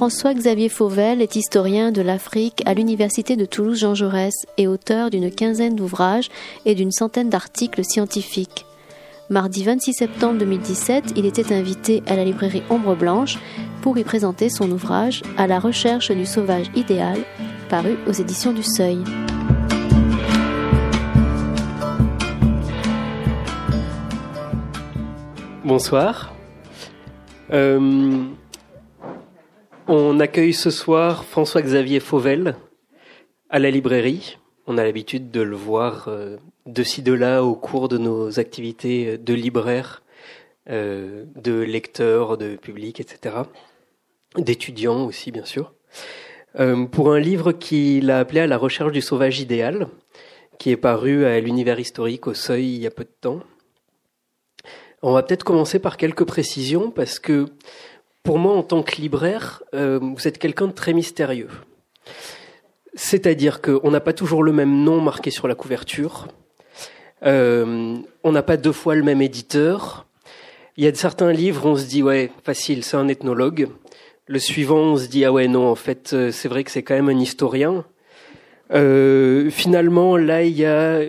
[0.00, 5.76] François-Xavier Fauvel est historien de l'Afrique à l'Université de Toulouse-Jean Jaurès et auteur d'une quinzaine
[5.76, 6.30] d'ouvrages
[6.64, 8.64] et d'une centaine d'articles scientifiques.
[9.28, 13.38] Mardi 26 septembre 2017, il était invité à la librairie Ombre Blanche
[13.82, 17.18] pour y présenter son ouvrage À la recherche du sauvage idéal,
[17.68, 19.04] paru aux éditions du Seuil.
[25.62, 26.32] Bonsoir.
[27.52, 28.30] Euh,
[29.90, 32.54] on accueille ce soir François-Xavier Fauvel
[33.48, 34.38] à la librairie.
[34.68, 38.38] On a l'habitude de le voir euh, de ci de là au cours de nos
[38.38, 40.04] activités de libraire,
[40.68, 43.34] euh, de lecteur, de public, etc.
[44.36, 45.74] D'étudiants aussi, bien sûr.
[46.60, 49.88] Euh, pour un livre qu'il a appelé À la recherche du sauvage idéal,
[50.60, 53.40] qui est paru à l'univers historique au Seuil il y a peu de temps.
[55.02, 57.46] On va peut-être commencer par quelques précisions parce que
[58.22, 61.48] pour moi, en tant que libraire, euh, vous êtes quelqu'un de très mystérieux.
[62.94, 66.28] C'est-à-dire qu'on n'a pas toujours le même nom marqué sur la couverture.
[67.24, 70.06] Euh, on n'a pas deux fois le même éditeur.
[70.76, 73.68] Il y a certains livres, on se dit ouais, facile, c'est un ethnologue.
[74.26, 76.82] Le suivant, on se dit ah ouais non, en fait, euh, c'est vrai que c'est
[76.82, 77.84] quand même un historien.
[78.70, 81.00] finalement, là, il y a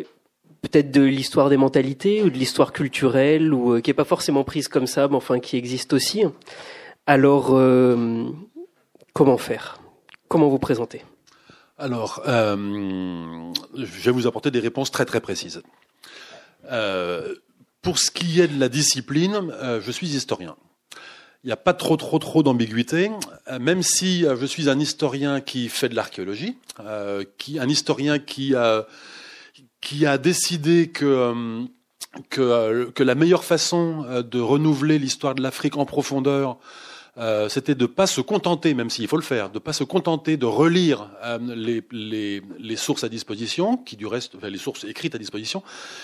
[0.61, 4.67] peut-être de l'histoire des mentalités ou de l'histoire culturelle ou qui est pas forcément prise
[4.67, 6.23] comme ça, mais enfin qui existe aussi.
[7.13, 8.29] Alors, euh,
[9.11, 9.81] comment faire?
[10.29, 11.03] Comment vous présenter?
[11.77, 15.61] Alors, euh, je vais vous apporter des réponses très très précises.
[16.71, 17.35] Euh,
[17.81, 20.55] pour ce qui est de la discipline, je suis historien.
[21.43, 23.11] Il n'y a pas trop trop trop d'ambiguïté,
[23.59, 28.87] même si je suis un historien qui fait de l'archéologie, un historien qui a
[29.81, 31.65] qui a décidé que,
[32.29, 36.57] que la meilleure façon de renouveler l'histoire de l'Afrique en profondeur,
[37.17, 40.37] euh, c'était de pas se contenter, même s'il faut le faire, de pas se contenter
[40.37, 44.85] de relire euh, les, les, les, sources à disposition, qui du reste, enfin, les sources
[44.85, 45.61] écrites à disposition,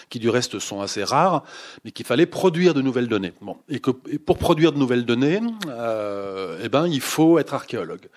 [0.09, 1.43] qui du reste sont assez rares,
[1.85, 3.31] mais qu'il fallait produire de nouvelles données.
[3.41, 7.53] Bon, et que et pour produire de nouvelles données, euh, eh ben, il faut être
[7.53, 8.09] archéologue,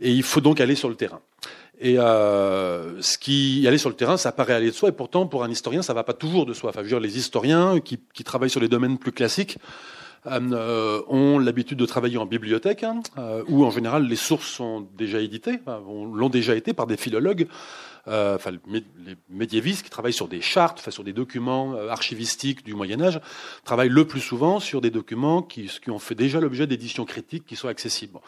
[0.00, 1.20] et il faut donc aller sur le terrain.
[1.82, 5.26] Et euh, ce qui aller sur le terrain, ça paraît aller de soi, et pourtant
[5.26, 6.70] pour un historien, ça va pas toujours de soi.
[6.70, 9.58] Enfin, je veux dire, les historiens qui, qui travaillent sur les domaines plus classiques
[10.24, 15.20] ont l'habitude de travailler en bibliothèque, hein, euh, où en général les sources sont déjà
[15.20, 17.48] éditées, l'ont déjà été par des philologues
[18.08, 18.82] euh, enfin les
[19.30, 23.20] médiévistes qui travaillent sur des chartes, enfin, sur des documents euh, archivistiques du Moyen Âge,
[23.64, 27.46] travaillent le plus souvent sur des documents qui, qui ont fait déjà l'objet d'éditions critiques
[27.46, 28.18] qui sont accessibles.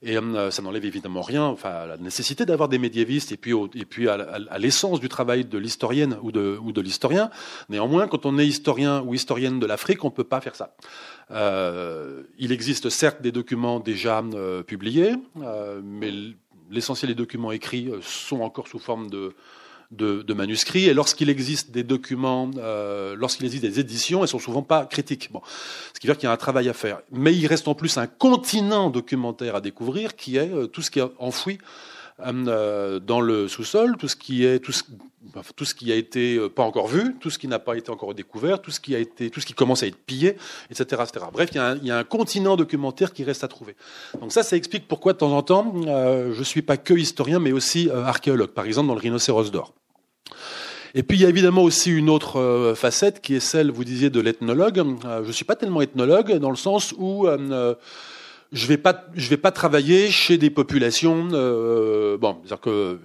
[0.00, 3.52] Et euh, ça n'enlève évidemment rien, enfin, à la nécessité d'avoir des médiévistes et puis,
[3.74, 7.30] et puis à, l'essence du travail de l'historienne ou de, ou de l'historien.
[7.68, 10.74] Néanmoins, quand on est historien ou historienne de l'Afrique, on peut pas faire ça.
[11.30, 15.12] Euh, il existe certes des documents déjà euh, publiés,
[15.42, 16.10] euh, mais
[16.70, 19.34] l'essentiel des documents écrits sont encore sous forme de,
[19.90, 20.86] de, manuscrits.
[20.86, 25.30] Et lorsqu'il existe des documents, euh, lorsqu'il existe des éditions, elles sont souvent pas critiques.
[25.32, 25.42] Bon,
[25.94, 27.00] ce qui veut dire qu'il y a un travail à faire.
[27.10, 30.98] Mais il reste en plus un continent documentaire à découvrir, qui est tout ce qui
[30.98, 31.58] est enfoui
[32.18, 34.82] dans le sous-sol, tout ce qui est tout ce,
[35.62, 38.14] ce qui a été euh, pas encore vu, tout ce qui n'a pas été encore
[38.14, 40.36] découvert, tout ce qui a été, tout ce qui commence à être pillé,
[40.70, 41.02] etc..
[41.32, 43.76] Bref, il y, a un, il y, a un, continent documentaire qui reste à trouver.
[44.20, 47.38] Donc ça, ça explique pourquoi de temps en temps, euh, je suis pas que historien,
[47.38, 48.50] mais aussi euh, archéologue.
[48.50, 49.74] Par exemple, dans le rhinocéros d'or.
[50.94, 54.08] Et puis il y a évidemment aussi une autre facette qui est celle, vous disiez,
[54.08, 54.82] de l'ethnologue.
[55.22, 57.28] je suis pas tellement ethnologue dans le sens où
[58.50, 62.96] je vais pas je vais pas travailler chez des populations euh, bon c'est-à-dire que euh,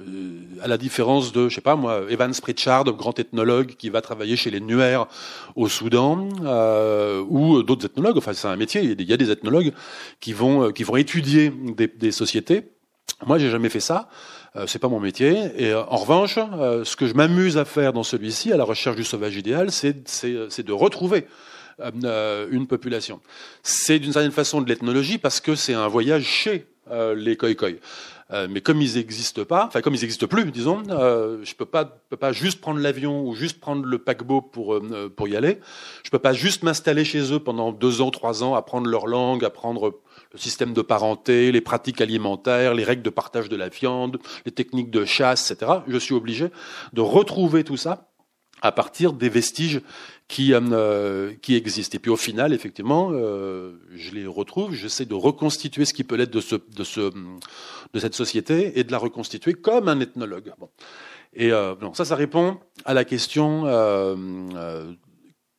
[0.62, 4.38] à la différence de je sais pas moi Evans Pritchard grand ethnologue qui va travailler
[4.38, 5.06] chez les Nuers
[5.56, 9.74] au Soudan euh, ou d'autres ethnologues enfin c'est un métier il y a des ethnologues
[10.22, 12.64] qui vont euh, qui vont étudier des, des sociétés.
[13.26, 14.10] Moi j'ai jamais fait ça.
[14.56, 15.52] Euh, c'est pas mon métier.
[15.58, 19.04] Et en revanche ce que je m'amuse à faire dans celui-ci à la recherche du
[19.04, 21.26] sauvage idéal c'est c'est de retrouver
[21.80, 23.20] euh, une population.
[23.64, 27.80] C'est d'une certaine façon de l'ethnologie parce que c'est un voyage chez euh, les Khoikhoi.
[28.32, 31.86] Euh, mais comme ils n'existent pas, enfin comme ils n'existent plus, disons, je peux pas,
[32.10, 34.80] peux pas juste prendre l'avion ou juste prendre le paquebot pour
[35.16, 35.60] pour y aller.
[36.04, 39.44] Je peux pas juste m'installer chez eux pendant deux ans, trois ans, apprendre leur langue,
[39.44, 40.00] apprendre
[40.32, 44.52] le système de parenté, les pratiques alimentaires, les règles de partage de la viande, les
[44.52, 45.72] techniques de chasse, etc.
[45.88, 46.48] Je suis obligé
[46.94, 48.10] de retrouver tout ça
[48.64, 49.82] à partir des vestiges
[50.28, 51.96] qui, euh, qui existent.
[51.96, 56.16] Et puis au final, effectivement, euh, je les retrouve, j'essaie de reconstituer ce qui peut
[56.16, 57.12] l'être de, ce, de, ce,
[57.94, 60.54] de cette société et de la reconstituer comme un ethnologue.
[60.60, 60.70] Bon.
[61.34, 63.64] Et euh, ça, ça répond à la question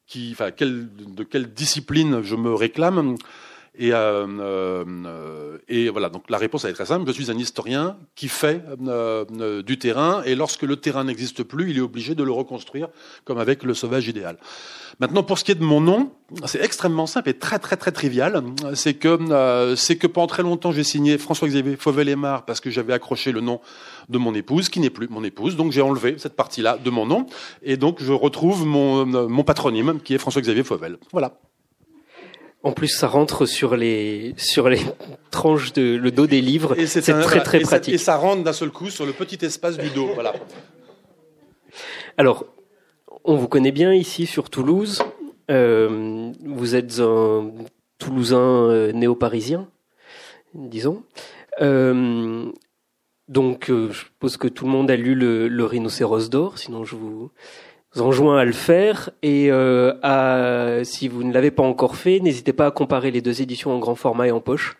[0.06, 3.17] qui, enfin, de quelle discipline je me réclame.
[3.76, 7.06] Et, euh, euh, et, voilà, donc la réponse est très simple.
[7.06, 11.71] Je suis un historien qui fait euh, du terrain, et lorsque le terrain n'existe plus,
[11.71, 12.88] il est obligé de le reconstruire,
[13.25, 14.37] comme avec le sauvage idéal.
[15.00, 16.12] Maintenant, pour ce qui est de mon nom,
[16.44, 18.44] c'est extrêmement simple et très très très trivial.
[18.75, 23.32] C'est que c'est que pendant très longtemps, j'ai signé François-Xavier Fauvel-Aymar parce que j'avais accroché
[23.32, 23.61] le nom
[24.09, 25.56] de mon épouse, qui n'est plus mon épouse.
[25.56, 27.27] Donc j'ai enlevé cette partie-là de mon nom,
[27.65, 30.99] et donc je retrouve mon, mon patronyme, qui est François-Xavier Fauvel.
[31.11, 31.41] Voilà.
[32.64, 34.81] En plus, ça rentre sur les sur les
[35.31, 36.75] tranches de le dos des livres.
[36.87, 37.94] C'est très très pratique.
[37.94, 40.08] et ça rentre d'un seul coup sur le petit espace du dos.
[40.14, 40.32] Voilà.
[42.16, 42.46] Alors,
[43.25, 45.02] on vous connaît bien ici sur Toulouse.
[45.50, 47.52] Euh, vous êtes un
[47.99, 49.69] Toulousain euh, néo-parisien,
[50.55, 51.02] disons.
[51.60, 52.50] Euh,
[53.28, 56.58] donc, je suppose que tout le monde a lu le, le Rhinocéros d'or.
[56.58, 57.31] Sinon, je vous
[58.00, 62.52] enjoins à le faire et euh, à, si vous ne l'avez pas encore fait, n'hésitez
[62.52, 64.76] pas à comparer les deux éditions en grand format et en poche,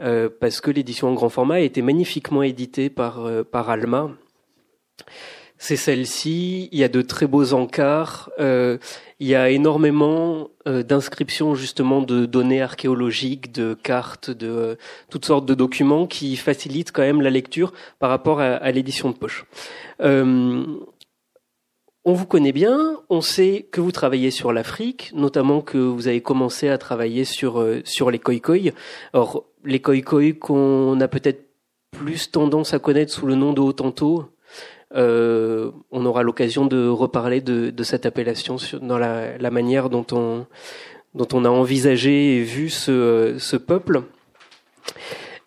[0.00, 4.10] euh, parce que l'édition en grand format a été magnifiquement éditée par euh, par Alma.
[5.58, 6.68] C'est celle-ci.
[6.72, 8.30] Il y a de très beaux encarts.
[8.40, 14.76] Il y a énormément d'inscriptions justement de données archéologiques, de cartes, de
[15.08, 19.14] toutes sortes de documents qui facilitent quand même la lecture par rapport à l'édition de
[19.14, 19.44] poche.
[22.04, 26.08] Euh, on vous connaît bien, on sait que vous travaillez sur l'Afrique, notamment que vous
[26.08, 28.72] avez commencé à travailler sur euh, sur les khoï
[29.12, 31.44] Or, les khoï qu'on a peut-être
[31.90, 34.24] plus tendance à connaître sous le nom de Hotanto,
[34.94, 40.46] euh, on aura l'occasion de reparler de, cette appellation dans la, manière dont on
[41.14, 44.02] dont on a envisagé et vu ce, ce peuple.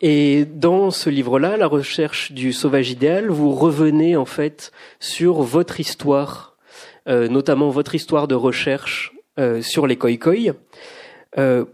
[0.07, 5.79] Et dans ce livre-là, La recherche du sauvage idéal, vous revenez en fait sur votre
[5.79, 6.57] histoire,
[7.09, 10.11] euh, notamment votre histoire de recherche euh, sur les koi
[11.39, 11.65] Euh,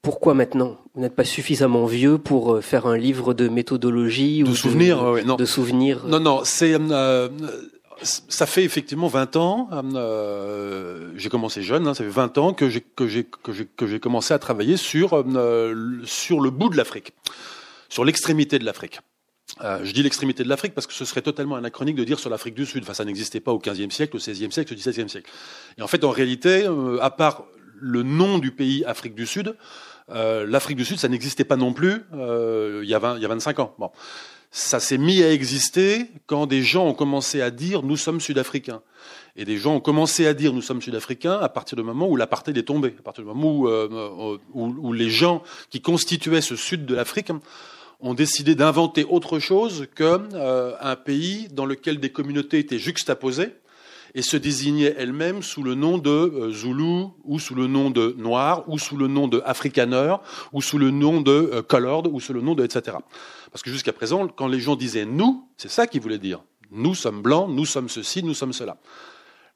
[0.00, 0.78] pourquoi maintenant?
[0.94, 5.12] Vous n'êtes pas suffisamment vieux pour euh, faire un livre de méthodologie de ou souvenirs,
[5.12, 5.36] de, non.
[5.36, 7.28] de souvenirs Non, non, c'est euh,
[8.02, 9.68] ça fait effectivement 20 ans.
[9.94, 14.00] Euh, j'ai commencé jeune, hein, ça fait 20 ans que j'ai que j'ai que j'ai
[14.00, 15.74] commencé à travailler sur euh,
[16.04, 17.12] sur le bout de l'Afrique
[17.96, 19.00] sur l'extrémité de l'Afrique.
[19.62, 22.28] Euh, je dis l'extrémité de l'Afrique parce que ce serait totalement anachronique de dire sur
[22.28, 22.82] l'Afrique du Sud.
[22.82, 25.30] Enfin, ça n'existait pas au XVe siècle, au XVIe siècle, au XVIIe siècle.
[25.78, 27.44] Et en fait, en réalité, euh, à part
[27.80, 29.56] le nom du pays Afrique du Sud,
[30.10, 33.24] euh, l'Afrique du Sud, ça n'existait pas non plus il, y a 20, il y
[33.24, 33.74] a 25 ans.
[33.78, 33.90] Bon.
[34.50, 38.82] Ça s'est mis à exister quand des gens ont commencé à dire nous sommes sud-africains.
[39.36, 42.16] Et des gens ont commencé à dire nous sommes sud-africains à partir du moment où
[42.16, 43.54] l'apartheid est tombé, à partir du moment
[44.54, 47.32] où les gens qui constituaient ce sud de l'Afrique
[48.00, 53.54] ont décidé d'inventer autre chose qu'un euh, pays dans lequel des communautés étaient juxtaposées
[54.14, 58.14] et se désignaient elles-mêmes sous le nom de euh, Zulu, ou sous le nom de
[58.18, 60.16] Noir, ou sous le nom de Afrikaner,
[60.52, 62.96] ou sous le nom de euh, Colored, ou sous le nom de etc.
[63.52, 66.42] Parce que jusqu'à présent, quand les gens disaient nous, c'est ça qu'ils voulaient dire.
[66.70, 68.78] Nous sommes blancs, nous sommes ceci, nous sommes cela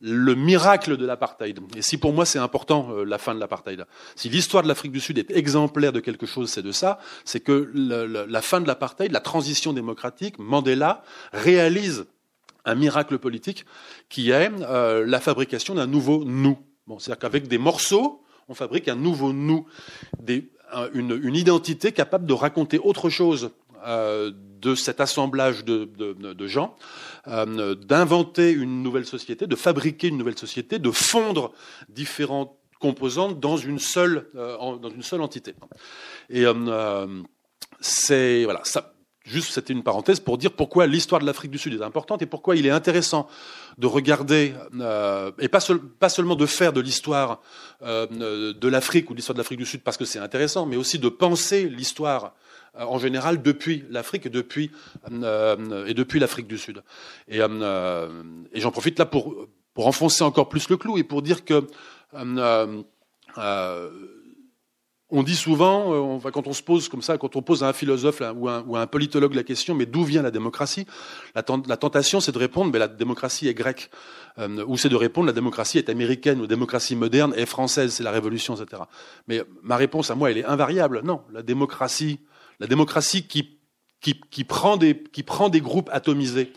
[0.01, 1.61] le miracle de l'apartheid.
[1.77, 3.85] Et si pour moi c'est important euh, la fin de l'apartheid,
[4.17, 7.41] si l'histoire de l'Afrique du Sud est exemplaire de quelque chose, c'est de ça, c'est
[7.41, 12.07] que la fin de l'apartheid, la transition démocratique, Mandela réalise
[12.65, 13.65] un miracle politique
[14.09, 16.59] qui est euh, la fabrication d'un nouveau nous.
[16.87, 19.67] Bon, c'est-à-dire qu'avec des morceaux, on fabrique un nouveau nous,
[20.93, 23.53] une, identité capable de raconter autre chose
[23.87, 26.77] euh, de cet assemblage de, gens,
[27.27, 31.53] euh, d'inventer une nouvelle société, de fabriquer une nouvelle société, de fondre
[31.89, 35.55] différentes composantes dans une seule, euh, entité.
[36.29, 36.45] Et
[37.81, 38.93] c'est voilà, ça,
[39.25, 42.27] Juste, c'était une parenthèse pour dire pourquoi l'histoire de l'Afrique du Sud est importante et
[42.27, 43.29] pourquoi il est intéressant
[43.79, 44.55] de regarder,
[45.39, 47.41] et pas, seul, pas, seulement de faire de l'histoire
[47.81, 50.99] de l'Afrique ou de l'histoire de l'Afrique du Sud parce que c'est intéressant, mais aussi
[50.99, 52.35] de penser l'histoire
[52.75, 54.71] en général depuis l'Afrique et depuis,
[55.11, 56.83] euh, et depuis l'Afrique du Sud.
[57.29, 58.23] Et, euh,
[58.53, 61.67] et j'en profite là pour, pour enfoncer encore plus le clou et pour dire que
[65.13, 68.23] on dit souvent, quand on se pose comme ça, quand on pose à un philosophe
[68.37, 70.87] ou, à un, politologue la question, mais d'où vient la démocratie?
[71.35, 73.91] La, tentation, c'est de répondre, mais la démocratie est grecque.
[74.39, 77.93] Euh, ou c'est de répondre, la démocratie est américaine, ou la démocratie moderne est française,
[77.93, 78.83] c'est la révolution, etc.
[79.27, 81.01] Mais ma réponse à moi, elle est invariable.
[81.03, 82.21] Non, la démocratie,
[82.61, 86.53] la démocratie qui, prend, des, groupes atomisés,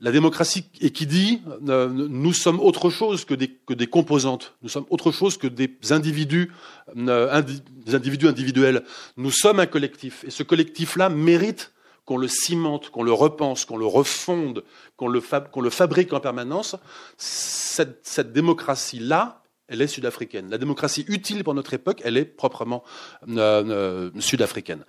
[0.00, 5.10] la démocratie qui dit euh, nous sommes autre chose que des, composantes, nous sommes autre
[5.10, 6.52] chose que des individus,
[6.96, 8.84] euh, des individus individuels.
[9.16, 11.72] Nous sommes un collectif et ce collectif-là mérite
[12.04, 14.64] qu'on le cimente, qu'on le repense, qu'on le refonde,
[14.96, 15.20] qu'on le,
[15.70, 16.76] fabrique en permanence.
[17.18, 20.50] Cette, cette démocratie-là, elle est sud-africaine.
[20.50, 22.82] La démocratie utile pour notre époque, elle est proprement
[23.28, 24.84] euh, sud-africaine.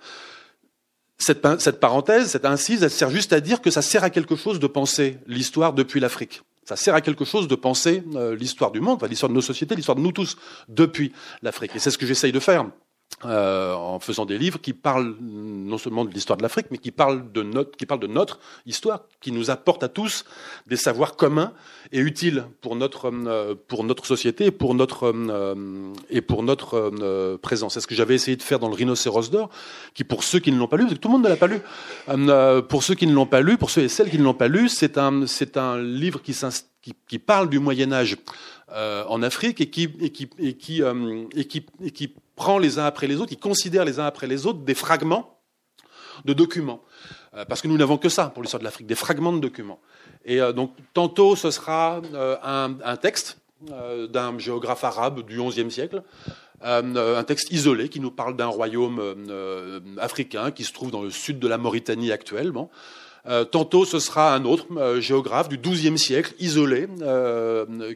[1.22, 4.34] Cette, cette, parenthèse, cette incise, elle sert juste à dire que ça sert à quelque
[4.34, 6.42] chose de penser l'histoire depuis l'Afrique.
[6.64, 8.02] Ça sert à quelque chose de penser
[8.38, 10.36] l'histoire du monde, l'histoire de nos sociétés, l'histoire de nous tous
[10.68, 11.12] depuis
[11.42, 11.76] l'Afrique.
[11.76, 12.66] Et c'est ce que j'essaye de faire
[13.24, 16.90] euh, en faisant des livres qui parlent non seulement de l'histoire de l'Afrique, mais qui
[16.90, 20.24] parlent de notre, qui parlent de notre histoire, qui nous apporte à tous
[20.66, 21.52] des savoirs communs
[21.92, 27.36] et utiles pour notre euh, pour notre société et pour notre euh, et pour notre
[27.36, 27.74] présence.
[27.74, 29.50] C'est ce que j'avais essayé de faire dans le Rhinocéros d'or,
[29.94, 31.36] qui pour ceux qui ne l'ont pas lu, parce que tout le monde ne l'a
[31.36, 31.60] pas lu,
[32.68, 34.48] pour ceux qui ne l'ont pas lu, pour ceux et celles qui ne l'ont pas
[34.48, 36.34] lu, c'est un c'est un livre qui,
[36.82, 38.16] qui, qui parle du Moyen Âge
[38.68, 40.82] en Afrique et qui et qui qui,
[41.48, 44.60] qui, qui prend les uns après les autres, il considère les uns après les autres
[44.60, 45.38] des fragments
[46.24, 46.82] de documents.
[47.34, 49.80] Euh, parce que nous n'avons que ça pour l'histoire de l'Afrique, des fragments de documents.
[50.24, 56.02] Et euh, donc, tantôt, ce sera euh, un, texte d'un géographe arabe du XIe siècle,
[56.62, 59.00] un texte isolé qui nous parle d'un royaume
[59.98, 62.70] africain qui se trouve dans le sud de la Mauritanie actuellement.
[63.50, 64.66] Tantôt, ce sera un autre
[65.00, 66.88] géographe du XIIe siècle, isolé,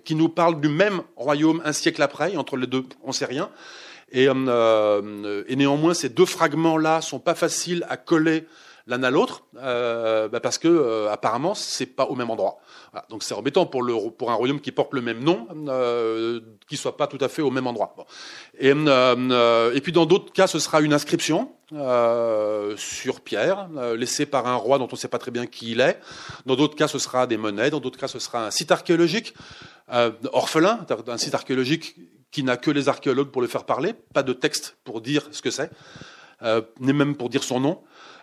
[0.04, 3.25] qui nous parle du même royaume un siècle après, entre les deux, on ne sait
[3.25, 3.50] rien.
[4.12, 8.45] Et, euh, et néanmoins, ces deux fragments-là sont pas faciles à coller
[8.87, 12.59] l'un à l'autre, euh, bah parce que euh, apparemment c'est pas au même endroit.
[13.11, 16.97] Donc c'est embêtant pour, le, un royaume qui porte le même nom, euh, qui soit
[16.97, 17.95] pas tout à fait au même endroit.
[18.59, 24.26] Et, euh, et puis dans d'autres cas, ce sera une inscription euh, sur pierre, laissée
[24.26, 25.99] par un roi dont on ne sait pas très bien qui il est.
[26.47, 27.71] Dans d'autres cas, ce sera des monnaies.
[27.71, 29.35] Dans d'autres cas, ce sera un site archéologique
[30.33, 31.97] orphelin, un site archéologique
[32.31, 35.43] qui n'a que les archéologues pour le faire parler, pas de texte pour dire ce
[35.43, 35.71] que c'est,
[36.43, 37.83] euh, ni même pour dire son nom.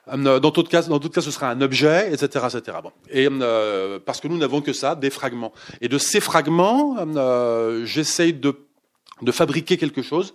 [0.10, 2.78] Euh, dans d'autres cas, dans d'autres cas, ce sera un objet, etc., etc.
[2.84, 2.92] Bon.
[3.10, 5.54] Et euh, parce que nous n'avons que ça, des fragments.
[5.82, 8.56] Et de ces fragments, euh, j'essaye de
[9.22, 10.34] de fabriquer quelque chose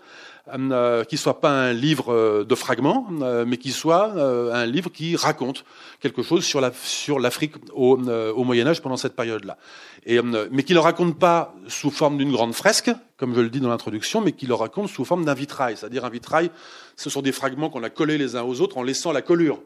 [0.54, 4.90] euh, qui soit pas un livre euh, de fragments, euh, mais qui soit un livre
[4.90, 5.64] qui raconte
[6.00, 7.96] quelque chose sur la sur l'Afrique au,
[8.44, 9.58] Moyen Âge pendant cette période-là.
[10.06, 13.68] Mais qui le raconte pas sous forme d'une grande fresque, comme je le dis dans
[13.68, 15.76] l'introduction, mais qui le raconte sous forme d'un vitrail.
[15.76, 16.50] C'est-à-dire un vitrail,
[16.96, 19.60] ce sont des fragments qu'on a collés les uns aux autres en laissant la collure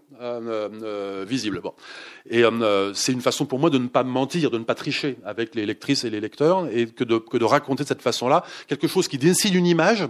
[1.26, 1.60] visible.
[2.28, 2.42] Et
[2.94, 5.66] c'est une façon pour moi de ne pas mentir, de ne pas tricher avec les
[5.66, 9.06] lectrices et les lecteurs, et que de, que de raconter de cette façon-là quelque chose
[9.06, 10.08] qui décide une image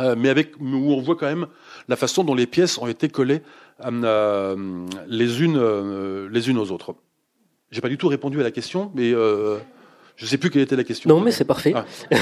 [0.00, 1.46] euh, mais avec où on voit quand même
[1.88, 3.42] la façon dont les pièces ont été collées
[3.84, 6.94] euh, les unes euh, les unes aux autres.
[7.70, 9.58] J'ai pas du tout répondu à la question, mais je
[10.20, 11.08] ne sais plus quelle était la question.
[11.08, 11.72] Non, mais c'est parfait.
[11.74, 11.84] Ah.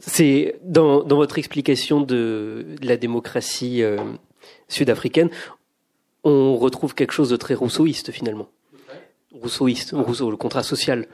[0.00, 3.82] c'est dans, dans votre explication de, de la démocratie
[4.68, 5.30] sud-africaine,
[6.24, 8.48] on retrouve quelque chose de très rousseauiste finalement.
[9.32, 11.06] Rousseauiste, Rousseau, le contrat social.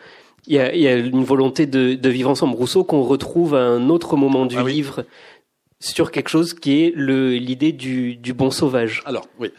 [0.46, 2.54] Il y a, il y a une volonté de, de, vivre ensemble.
[2.54, 5.04] Rousseau qu'on retrouve à un autre moment du ah livre
[5.78, 9.02] sur quelque chose qui est l'idée du, du, bon sauvage.
[9.04, 9.52] Alors, oui.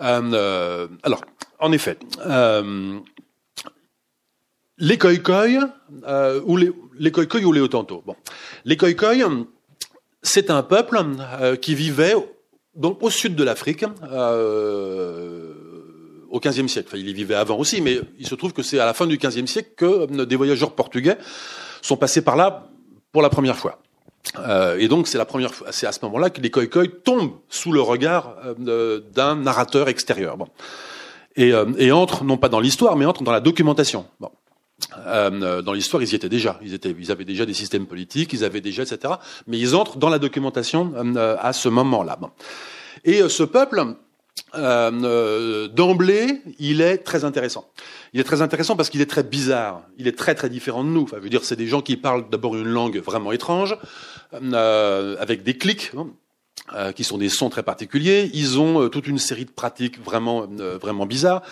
[0.00, 1.22] Euh, alors,
[1.58, 2.98] en effet, euh,
[4.78, 5.70] les Khoikhoi,
[6.06, 7.12] euh, ou les, les
[7.44, 7.68] ou les.
[7.68, 8.16] Bon,
[8.64, 9.14] les Khoikhoi,
[10.22, 11.00] c'est un peuple
[11.40, 12.14] euh, qui vivait
[12.74, 13.84] donc au sud de l'Afrique.
[14.02, 15.54] Euh,
[16.30, 16.88] au XVe siècle.
[16.88, 19.06] Enfin, il y vivait avant aussi, mais il se trouve que c'est à la fin
[19.06, 21.18] du XVe siècle que euh, des voyageurs portugais
[21.82, 22.68] sont passés par là
[23.12, 23.80] pour la première fois.
[24.38, 27.38] Euh, et donc c'est la première fois, c'est à ce moment-là que les Khoikhoi tombent
[27.48, 30.36] sous le regard euh, d'un narrateur extérieur.
[30.36, 30.46] Bon.
[31.36, 34.06] Et, euh, et entrent non pas dans l'histoire, mais entrent dans la documentation.
[34.20, 34.30] Bon.
[35.06, 36.58] Euh, dans l'histoire, ils y étaient déjà.
[36.62, 39.14] Ils, étaient, ils avaient déjà des systèmes politiques, ils avaient déjà, etc.
[39.46, 42.16] Mais ils entrent dans la documentation à ce moment-là.
[42.16, 42.30] Bon.
[43.04, 43.94] Et ce peuple,
[44.54, 47.70] euh, euh, d'emblée, il est très intéressant.
[48.12, 49.82] Il est très intéressant parce qu'il est très bizarre.
[49.96, 51.02] Il est très très différent de nous.
[51.02, 53.76] Enfin, je veux dire, c'est des gens qui parlent d'abord une langue vraiment étrange,
[54.34, 55.92] euh, avec des clics.
[55.96, 56.08] Hein,
[56.74, 58.30] euh, qui sont des sons très particuliers.
[58.32, 60.46] Ils ont toute une série de pratiques vraiment
[60.80, 61.42] vraiment bizarres.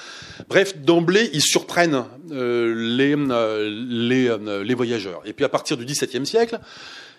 [0.48, 5.22] Bref, d'emblée, ils surprennent les les, les voyageurs.
[5.24, 6.60] Et puis à partir du XVIIe siècle,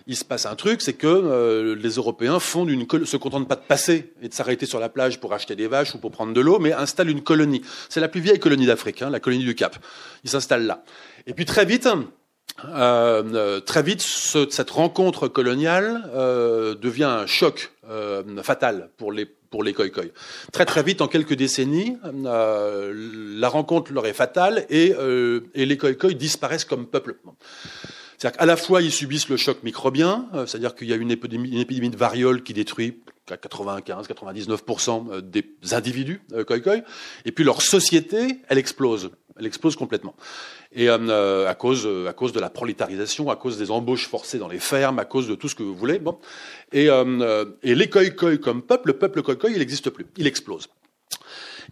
[0.06, 3.56] il se passe un truc, c'est que euh, les Européens fondent une se contentent pas
[3.56, 6.32] de passer et de s'arrêter sur la plage pour acheter des vaches ou pour prendre
[6.32, 7.62] de l'eau, mais installent une colonie.
[7.88, 9.76] C'est la plus vieille colonie d'Afrique, hein, la colonie du Cap.
[10.24, 10.84] Ils s'installent là.
[11.26, 11.88] Et puis très vite,
[12.64, 19.12] euh, euh très vite, ce, cette rencontre coloniale euh, devient un choc euh, fatal pour
[19.12, 20.04] les pour les Khoikhoi.
[20.52, 24.94] Très très vite, en quelques décennies, la rencontre leur est fatale et,
[25.54, 27.16] et les Khoikhoi disparaissent comme peuple.
[28.20, 31.10] C'est-à-dire qu'à la fois, ils subissent le choc microbien, euh, c'est-à-dire qu'il y a une
[31.10, 36.44] épidémie, une épidémie, de variole qui détruit 95-99% euh, des individus euh,
[37.24, 39.10] et puis leur société, elle explose.
[39.38, 40.14] Elle explose complètement.
[40.72, 44.58] Et à cause à cause de la prolétarisation, à cause des embauches forcées dans les
[44.58, 45.98] fermes, à cause de tout ce que vous voulez.
[45.98, 46.18] Bon.
[46.72, 46.88] Et,
[47.62, 50.04] et les Khoikhoi comme peuple, le peuple Khoikhoi, il n'existe plus.
[50.18, 50.68] Il explose.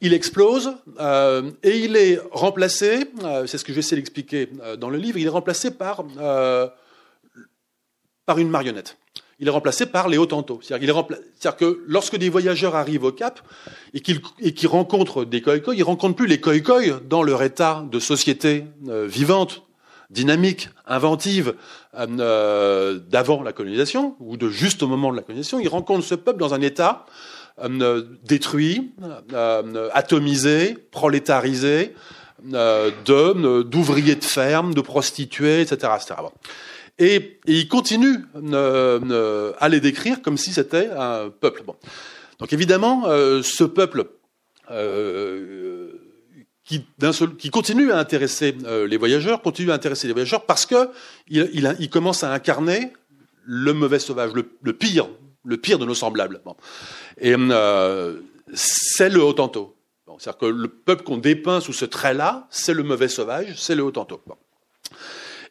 [0.01, 4.91] Il explose euh, et il est remplacé, euh, c'est ce que j'essaie d'expliquer euh, dans
[4.91, 6.05] le livre, il est remplacé par,
[8.27, 8.97] par une marionnette.
[9.41, 10.59] Il est remplacé par les Hottentots.
[10.63, 11.07] C'est-à-dire
[11.57, 13.41] que lorsque des voyageurs arrivent au Cap
[13.95, 18.01] et qu'ils rencontrent des Khoikhoi, ils ne rencontrent plus les Khoikhoi dans leur état de
[18.01, 19.63] société vivante,
[20.11, 21.55] dynamique, inventive
[21.95, 25.61] d'avant la colonisation ou de juste au moment de la colonisation.
[25.61, 27.07] Ils rencontrent ce peuple dans un état
[28.25, 28.93] détruit,
[29.33, 31.95] euh, atomisé, prolétarisé,
[32.55, 32.91] euh,
[33.65, 35.93] d'ouvriers de ferme, de prostituées, etc.
[36.99, 41.63] Et, il continue à les décrire comme si c'était un peuple.
[42.39, 43.05] Donc évidemment,
[43.43, 44.07] ce peuple
[46.65, 48.57] qui, continue à intéresser
[48.89, 50.91] les voyageurs, continue à intéresser les voyageurs parce que
[51.29, 52.93] il, commence à incarner
[53.45, 55.09] le mauvais sauvage, le pire
[55.49, 56.41] le pire de nos semblables.
[57.19, 58.21] Et euh,
[58.53, 59.75] c'est le Hottentot.
[60.19, 63.83] C'est-à-dire que le peuple qu'on dépeint sous ce trait-là, c'est le mauvais sauvage, c'est le
[63.83, 64.21] Hottentot.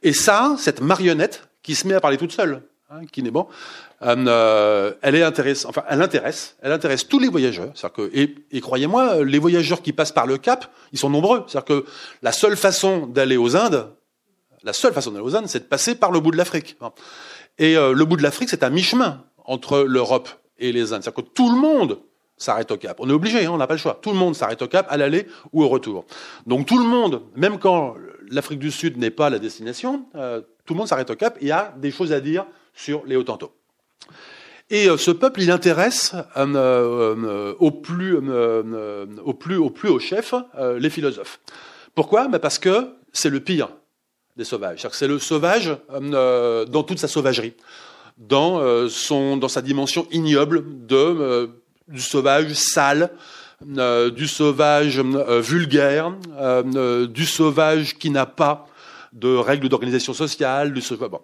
[0.04, 3.48] Et ça, cette marionnette qui se met à parler toute seule, hein, qui n'est bon,
[4.04, 5.70] euh, elle est intéressante.
[5.70, 6.58] Enfin, elle intéresse.
[6.62, 7.74] Elle intéresse tous les voyageurs.
[7.96, 11.44] Que, et, croyez-moi, les voyageurs qui passent par le Cap, ils sont nombreux.
[11.48, 11.86] C'est-à-dire que
[12.22, 13.90] la seule façon d'aller aux Indes,
[14.64, 16.78] la seule façon d'aller aux Indes, c'est de passer par le bout de l'Afrique.
[17.58, 21.02] Et euh, le bout de l'Afrique, c'est un mi-chemin entre l'Europe et les Indes.
[21.02, 22.00] C'est-à-dire que tout le monde
[22.38, 22.98] s'arrête au Cap.
[23.00, 23.98] On est obligé, hein, on n'a pas le choix.
[24.02, 26.06] Tout le monde s'arrête au Cap à l'aller ou au retour.
[26.46, 27.96] Donc tout le monde, même quand
[28.30, 31.52] l'Afrique du Sud n'est pas la destination, euh, tout le monde s'arrête au Cap et
[31.52, 33.54] a des choses à dire sur les Hottentots.
[34.70, 40.34] Et euh, ce peuple, il intéresse euh, au, plus, au, plus, au plus haut chef
[40.78, 41.40] les philosophes.
[41.96, 42.28] Pourquoi?
[42.28, 43.70] Ben Parce que c'est le pire
[44.36, 44.88] des sauvages.
[44.92, 47.56] C'est le sauvage dans toute sa sauvagerie
[48.18, 51.48] dans, euh, son, dans sa dimension ignoble de, euh,
[51.88, 53.12] du sauvage sale,
[53.78, 56.14] euh, du sauvage vulgaire,
[57.06, 58.68] du sauvage qui n'a pas
[59.14, 61.10] de règles d'organisation sociale, du sauvage.
[61.10, 61.22] Bon.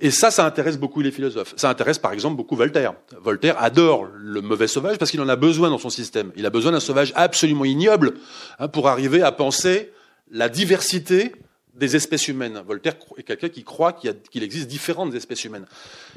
[0.00, 1.54] Et ça, ça intéresse beaucoup les philosophes.
[1.56, 2.94] Ça intéresse par exemple beaucoup Voltaire.
[3.22, 6.32] Voltaire adore le mauvais sauvage parce qu'il en a besoin dans son système.
[6.36, 8.14] Il a besoin d'un sauvage absolument ignoble
[8.58, 9.92] hein, pour arriver à penser
[10.30, 11.32] la diversité
[11.74, 12.62] des espèces humaines.
[12.66, 15.66] Voltaire est quelqu'un qui croit qu'il existe différentes espèces humaines.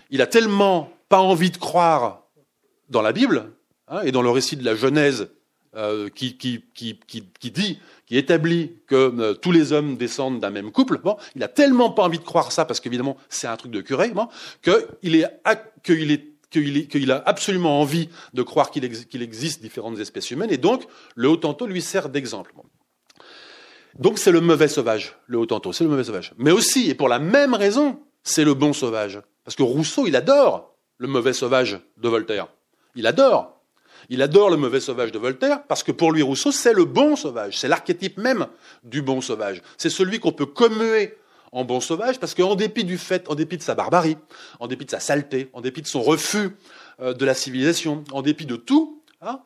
[0.10, 2.24] Il a tellement pas envie de croire
[2.89, 3.52] dans la Bible
[3.88, 5.30] hein, et dans le récit de la Genèse
[5.76, 11.00] euh, qui, dit, qui établit que euh, tous les hommes descendent d'un même couple.
[11.00, 13.82] Bon, il a tellement pas envie de croire ça parce qu'évidemment c'est un truc de
[13.82, 14.28] curé, bon,
[14.63, 15.41] qu'il est,
[15.84, 18.86] qu'il est qu'il a absolument envie de croire qu'il
[19.22, 22.54] existe différentes espèces humaines, et donc le Hottentot lui sert d'exemple.
[24.00, 26.34] Donc c'est le mauvais sauvage, le Hottentot, c'est le mauvais sauvage.
[26.38, 29.20] Mais aussi, et pour la même raison, c'est le bon sauvage.
[29.44, 32.48] Parce que Rousseau, il adore le mauvais sauvage de Voltaire.
[32.96, 33.60] Il adore.
[34.10, 37.16] Il adore le mauvais sauvage de Voltaire parce que pour lui, Rousseau, c'est le bon
[37.16, 37.58] sauvage.
[37.58, 38.48] C'est l'archétype même
[38.84, 39.62] du bon sauvage.
[39.78, 41.16] C'est celui qu'on peut commuer
[41.52, 44.18] en bon sauvage parce qu'en dépit du fait, en dépit de sa barbarie,
[44.60, 46.52] en dépit de sa saleté, en dépit de son refus
[47.00, 49.42] euh, de la civilisation, en dépit de tout, hein,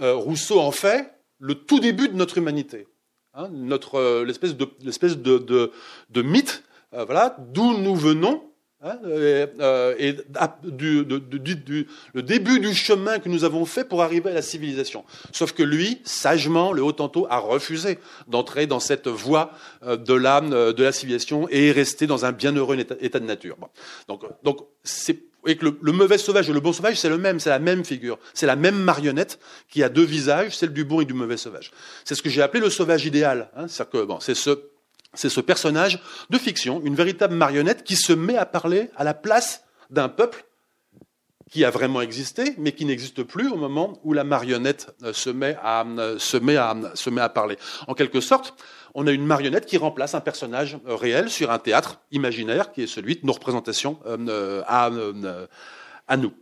[0.00, 2.86] euh, Rousseau en fait le tout début de notre humanité.
[3.32, 6.64] Hein, notre euh, l'espèce de l'espèce de, de, mythe,
[6.94, 8.42] euh, voilà, d'où nous venons.
[8.82, 10.16] Hein, et, euh, et
[10.64, 15.04] du, du, le début du chemin que nous avons fait pour arriver à la civilisation.
[15.32, 19.52] Sauf que lui, sagement, le Hottentot, a refusé d'entrer dans cette voie
[19.86, 23.58] de l'âme de la civilisation et est resté dans un bienheureux état, de nature.
[24.08, 27.40] Donc, donc c'est et que le, mauvais sauvage et le bon sauvage, c'est le même,
[27.40, 31.00] c'est la même figure, c'est la même marionnette qui a deux visages, celle du bon
[31.00, 31.70] et du mauvais sauvage.
[32.04, 33.50] C'est ce que j'ai appelé le sauvage idéal.
[33.56, 34.50] Hein, c'est bon, c'est ce,
[35.14, 39.14] c'est ce personnage de fiction, une véritable marionnette qui se met à parler à la
[39.14, 40.44] place d'un peuple
[41.50, 45.30] qui a vraiment existé, mais qui n'existe plus au moment où la marionnette euh, se
[45.30, 47.58] met à, euh, se met à, se met à parler.
[47.88, 48.54] En quelque sorte,
[48.94, 52.82] on a une marionnette qui remplace un personnage euh, réel sur un théâtre imaginaire qui
[52.82, 53.98] est celui de nos représentations
[54.66, 54.90] à,
[56.08, 56.32] à nous.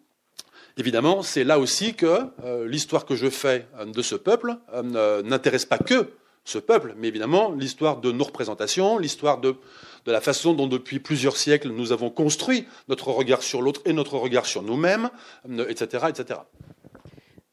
[0.77, 2.31] Évidemment, c'est là aussi que
[2.66, 4.57] l'histoire que je fais de ce peuple
[5.25, 6.12] n'intéresse pas que
[6.44, 9.57] ce peuple, mais évidemment l'histoire de nos représentations, l'histoire de
[10.06, 13.92] de la façon dont depuis plusieurs siècles nous avons construit notre regard sur l'autre et
[13.92, 15.11] notre regard sur nous-mêmes,
[15.68, 16.40] etc., euh, etc.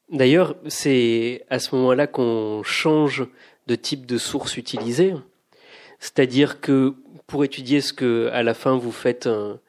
[0.10, 3.25] D'ailleurs, c'est à ce moment-là qu'on change
[3.67, 5.13] de type de source utilisée.
[5.99, 6.93] C'est-à-dire que
[7.27, 9.60] pour étudier ce que, à la fin, vous faites un,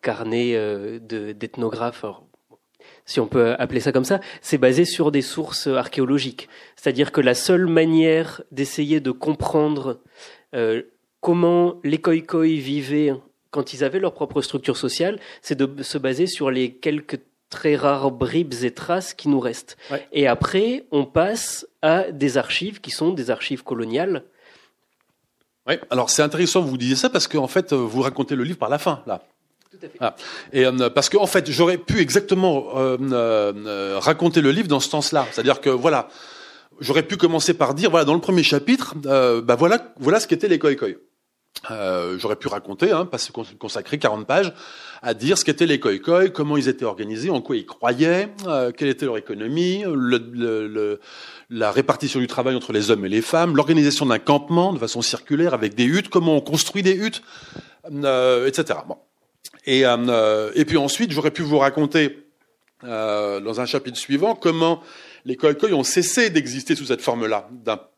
[0.00, 2.04] carnet euh, d'ethnographe,
[3.04, 6.48] si on peut appeler ça comme ça, c'est basé sur des sources archéologiques.
[6.76, 10.00] C'est-à-dire que la seule manière d'essayer de comprendre
[10.54, 10.82] euh,
[11.20, 13.12] comment les Khoikhoi vivaient
[13.50, 17.76] quand ils avaient leur propre structure sociale, c'est de se baser sur les quelques très
[17.76, 19.76] rares bribes et traces qui nous restent.
[20.12, 24.24] Et après, on passe à des archives qui sont des archives coloniales.
[25.66, 28.58] Oui, alors c'est intéressant que vous disiez ça parce qu'en fait, vous racontez le livre
[28.58, 29.22] par la fin, là.
[29.70, 29.98] Tout à fait.
[30.00, 30.16] Ah.
[30.52, 34.80] Et euh, parce qu'en en fait, j'aurais pu exactement euh, euh, raconter le livre dans
[34.80, 35.26] ce sens-là.
[35.30, 36.08] C'est-à-dire que voilà,
[36.80, 40.48] j'aurais pu commencer par dire voilà dans le premier chapitre, bah voilà voilà ce qu'étaient
[40.48, 40.88] les Khoikhoi.
[41.68, 43.08] J'aurais pu raconter, hein,
[43.58, 44.52] consacrer 40 pages
[45.02, 48.28] à dire ce qu'étaient les Khoikhoi, comment ils étaient organisés, en quoi ils croyaient,
[48.76, 51.00] quelle était leur économie, le, le,
[51.50, 55.02] la répartition du travail entre les hommes et les femmes, l'organisation d'un campement de façon
[55.02, 57.22] circulaire avec des huttes, comment on construit des huttes,
[57.86, 58.80] etc.
[58.86, 58.96] Bon.
[59.68, 62.26] Et, euh, et puis ensuite, j'aurais pu vous raconter
[62.84, 64.82] euh, dans un chapitre suivant comment
[65.26, 67.50] les Khoikhoi ont cessé d'exister sous cette forme-là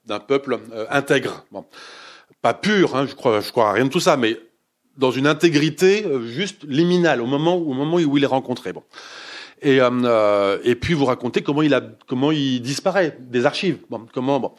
[0.04, 1.44] d'un peuple euh, intègre.
[1.52, 1.64] Bon.
[2.42, 4.38] Pas pur, hein, je crois, je crois à rien de tout ça, mais
[4.96, 8.72] dans une intégrité euh, juste liminale au moment où, au moment où il est rencontré.
[8.72, 8.82] Bon.
[9.62, 13.78] Et, euh, et puis vous raconter comment il a, comment il disparaît des archives.
[13.90, 14.52] Bon, comment bon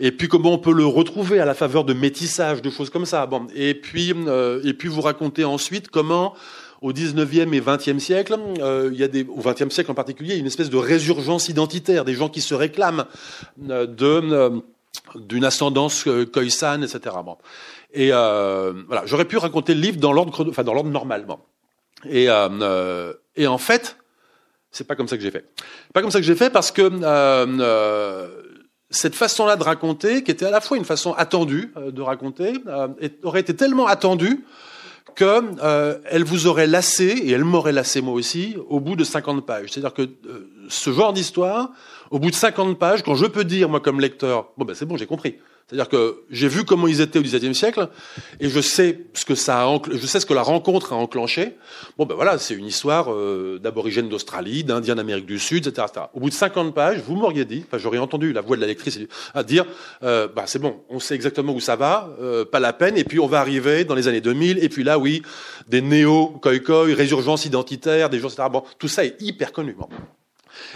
[0.00, 3.04] et puis comment on peut le retrouver à la faveur de métissage, de choses comme
[3.04, 3.26] ça.
[3.26, 6.34] Bon, et puis euh, et puis vous racontez ensuite comment
[6.80, 10.36] au 19e et 20e siècle, euh, il y a des, au 20e siècle en particulier,
[10.36, 13.04] une espèce de résurgence identitaire, des gens qui se réclament
[13.68, 14.62] euh, de
[15.14, 17.16] d'une ascendance khoisan, etc.
[17.24, 17.36] Bon.
[17.92, 21.40] Et voilà, j'aurais pu raconter le livre dans l'ordre, enfin dans l'ordre normalement.
[22.08, 22.28] Et,
[23.36, 23.96] et en fait,
[24.70, 25.44] c'est pas comme ça que j'ai fait.
[25.92, 26.88] Pas comme ça que j'ai fait parce que
[28.90, 32.54] cette façon-là de raconter, qui était à la fois une façon attendue euh, de raconter,
[32.66, 32.88] euh,
[33.22, 34.44] aurait été tellement attendue
[35.14, 39.04] que euh, elle vous aurait lassé et elle m'aurait lassé moi aussi au bout de
[39.04, 39.70] 50 pages.
[39.70, 40.08] C'est-à-dire que
[40.68, 41.70] ce genre d'histoire,
[42.10, 44.86] au bout de 50 pages, quand je peux dire moi comme lecteur, bon ben c'est
[44.86, 45.36] bon, j'ai compris.
[45.70, 47.88] C'est-à-dire que j'ai vu comment ils étaient au XVIIe siècle
[48.40, 51.54] et je sais ce que ça a, je sais ce que la rencontre a enclenché.
[51.96, 56.18] Bon ben voilà, c'est une histoire euh, d'aborigènes d'Australie, d'Indiens d'Amérique du Sud, etc., Au
[56.18, 58.98] bout de 50 pages, vous m'auriez dit, enfin j'aurais entendu la voix de la lectrice
[59.32, 59.64] à dire,
[60.02, 63.04] euh, bah c'est bon, on sait exactement où ça va, euh, pas la peine, et
[63.04, 65.22] puis on va arriver dans les années 2000, et puis là oui,
[65.68, 68.48] des néo khoikhoi, résurgence identitaire, des gens, etc.
[68.76, 69.76] Tout ça est hyper connu.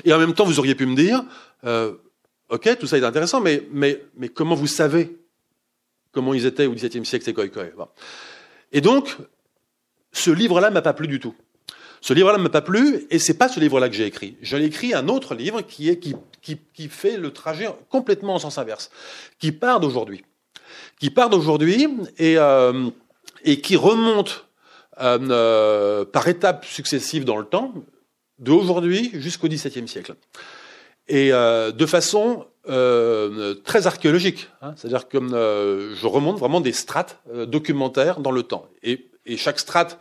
[0.05, 1.25] Et en même temps, vous auriez pu me dire,
[1.64, 1.94] euh,
[2.51, 5.16] Ok, tout ça est intéressant, mais, mais, mais comment vous savez
[6.12, 7.92] comment ils étaient au XVIIe siècle, ces Khoikhoi
[8.73, 9.16] Et donc,
[10.12, 11.35] ce livre-là m'a pas plu du tout.
[12.01, 14.37] Ce livre-là m'a pas plu, et c'est pas ce livre-là que j'ai écrit.
[14.40, 18.38] J'ai écrit un autre livre qui, est, qui, qui, qui fait le trajet complètement en
[18.38, 18.90] sens inverse,
[19.40, 20.25] qui part d'aujourd'hui.
[21.01, 22.90] Qui part d'aujourd'hui et, euh,
[23.42, 24.47] et qui remonte
[25.01, 27.75] euh, euh, par étapes successives dans le temps,
[28.38, 30.14] d'aujourd'hui jusqu'au XVIIe siècle
[31.09, 34.49] et euh, de façon euh, très archéologique.
[34.62, 38.66] Hein, C'est-à-dire que euh, je remonte vraiment des strates euh, documentaires dans le temps.
[38.83, 39.99] Et, et chaque strate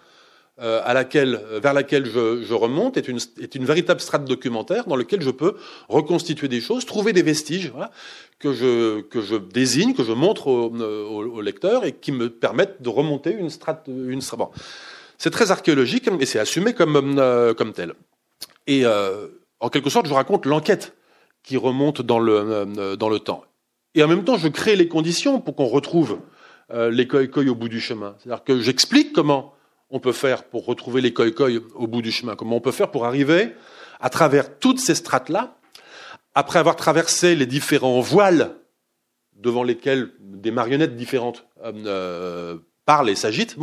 [0.62, 4.86] euh, à laquelle, vers laquelle je, je remonte est une, est une, véritable strate documentaire
[4.86, 5.56] dans laquelle je peux
[5.90, 7.92] reconstituer des choses, trouver des vestiges voilà,
[8.40, 12.30] que, je, que je désigne, que je montre au, au, au, lecteur et qui me
[12.30, 13.88] permettent de remonter une strate.
[13.88, 14.22] Une.
[14.38, 14.50] Bon.
[15.18, 17.16] C'est très archéologique et c'est assumé comme,
[17.58, 17.94] comme tel.
[18.68, 20.94] Et en quelque sorte, je raconte l'enquête
[21.44, 23.44] qui remonte dans le, euh, dans le temps.
[23.96, 26.20] Et en même temps, je crée les conditions pour qu'on retrouve
[26.72, 28.16] euh, les koi au bout du chemin.
[28.20, 29.54] C'est-à-dire que j'explique comment
[29.90, 31.28] on peut faire pour retrouver les koi
[31.76, 33.52] au bout du chemin, comment on peut faire pour arriver
[34.00, 35.56] à travers toutes ces strates-là,
[36.34, 38.56] après avoir traversé les différents voiles
[39.36, 43.56] devant lesquels des marionnettes différentes euh, euh parlent et s'agitent,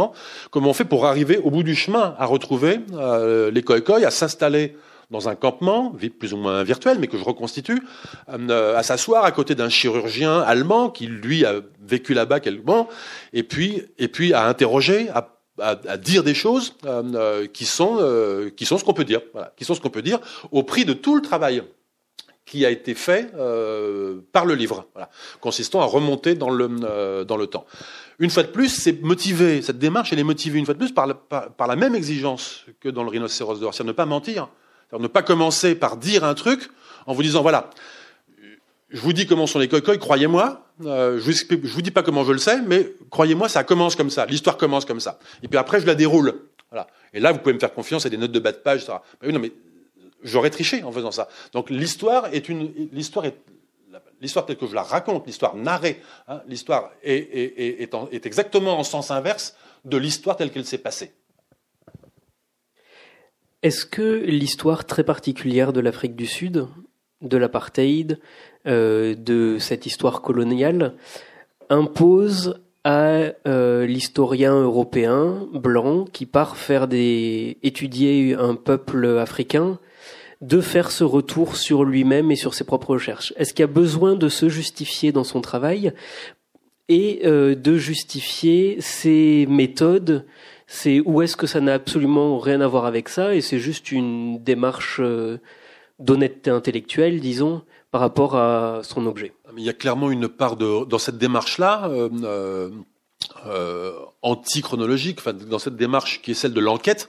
[0.50, 4.10] comment on fait pour arriver au bout du chemin à retrouver euh, les koi à
[4.10, 4.78] s'installer
[5.10, 7.82] dans un campement, plus ou moins virtuel, mais que je reconstitue,
[8.28, 12.88] euh, à s'asseoir à côté d'un chirurgien allemand qui, lui, a vécu là-bas quelquement,
[13.32, 15.36] et puis, et puis à interroger, à,
[15.98, 17.98] dire des choses euh, euh qui sont,
[18.56, 19.20] qui sont ce qu'on peut dire,
[19.56, 20.18] qui sont ce qu'on peut dire
[20.52, 21.62] au prix de tout le travail
[22.46, 23.30] qui a été fait
[24.32, 24.86] par le livre,
[25.40, 27.66] consistant à remonter dans le, dans le temps.
[28.20, 31.06] Une fois de plus, c'est motivé, cette démarche, est motivée une fois de plus par
[31.06, 34.48] la, même exigence que dans le rhinocéros d'or, c'est-à-dire ne pas mentir,
[34.98, 36.70] ne pas commencer par dire un truc
[37.06, 37.70] en vous disant voilà,
[38.90, 40.66] je vous dis comment sont les cocoys, croyez-moi.
[40.84, 44.10] Euh, je, vous, vous dis pas comment je le sais, mais croyez-moi, ça commence comme
[44.10, 44.26] ça.
[44.26, 45.18] L'histoire commence comme ça.
[45.42, 46.42] Et puis après, je la déroule.
[46.70, 46.88] Voilà.
[47.12, 48.98] Et là, vous pouvez me faire confiance, a des notes de bas de page, etc.
[49.20, 49.52] Mais oui, non, mais
[50.22, 51.28] j'aurais triché en faisant ça.
[51.52, 53.36] Donc l'histoire est une, l'histoire est,
[54.20, 58.84] l'histoire telle que je la raconte, l'histoire narrée, hein, l'histoire est, est, est exactement en
[58.84, 61.12] sens inverse de l'histoire telle qu'elle s'est passée.
[63.62, 66.66] Est-ce que l'histoire très particulière de l'Afrique du Sud,
[67.20, 68.18] de l'apartheid,
[68.66, 70.94] euh, de cette histoire coloniale,
[71.68, 79.78] impose à euh, l'historien européen blanc qui part faire des étudier un peuple africain
[80.40, 83.34] de faire ce retour sur lui-même et sur ses propres recherches?
[83.36, 85.92] Est-ce qu'il y a besoin de se justifier dans son travail
[86.88, 90.24] et euh, de justifier ses méthodes
[90.72, 93.90] C'est ou est-ce que ça n'a absolument rien à voir avec ça et c'est juste
[93.90, 95.40] une démarche euh,
[95.98, 100.98] d'honnêteté intellectuelle, disons, par rapport à son objet Il y a clairement une part dans
[100.98, 101.88] cette démarche-là.
[101.90, 102.70] Euh,
[103.46, 107.08] euh, anti-chronologique, enfin, dans cette démarche qui est celle de l'enquête,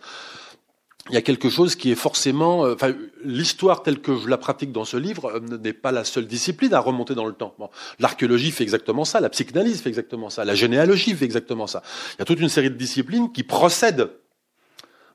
[1.12, 2.94] il y a quelque chose qui est forcément, euh, enfin,
[3.26, 6.74] l'histoire telle que je la pratique dans ce livre euh, n'est pas la seule discipline
[6.74, 7.54] à remonter dans le temps.
[8.00, 11.84] L'archéologie fait exactement ça, la psychanalyse fait exactement ça, la généalogie fait exactement ça.
[12.16, 14.10] Il y a toute une série de disciplines qui procèdent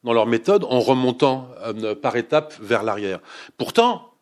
[0.04, 3.20] dans leur méthode en remontant euh, par étapes vers l'arrière.
[3.56, 4.12] Pourtant,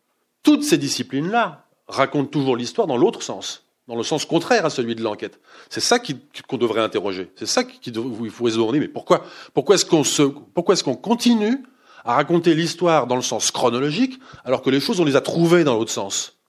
[0.43, 4.95] toutes ces disciplines-là racontent toujours l'histoire dans l'autre sens dans le sens contraire à celui
[4.95, 5.39] de l'enquête.
[5.69, 7.31] C'est ça qu'on devrait interroger.
[7.35, 8.79] C'est ça qui, il faut se.
[8.79, 11.63] Mais pourquoi, pourquoi est-ce qu'on continue
[12.03, 15.63] à raconter l'histoire dans le sens chronologique alors que les choses on les a trouvées
[15.63, 16.39] dans l'autre sens?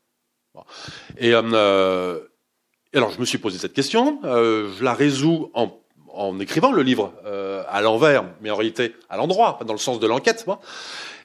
[1.18, 2.18] Et euh,
[2.94, 4.20] alors je me suis posé cette question.
[4.25, 9.18] Euh, je la résous en, écrivant le livre euh, à l'envers, mais en réalité à
[9.18, 10.46] l'endroit, dans le sens de l'enquête.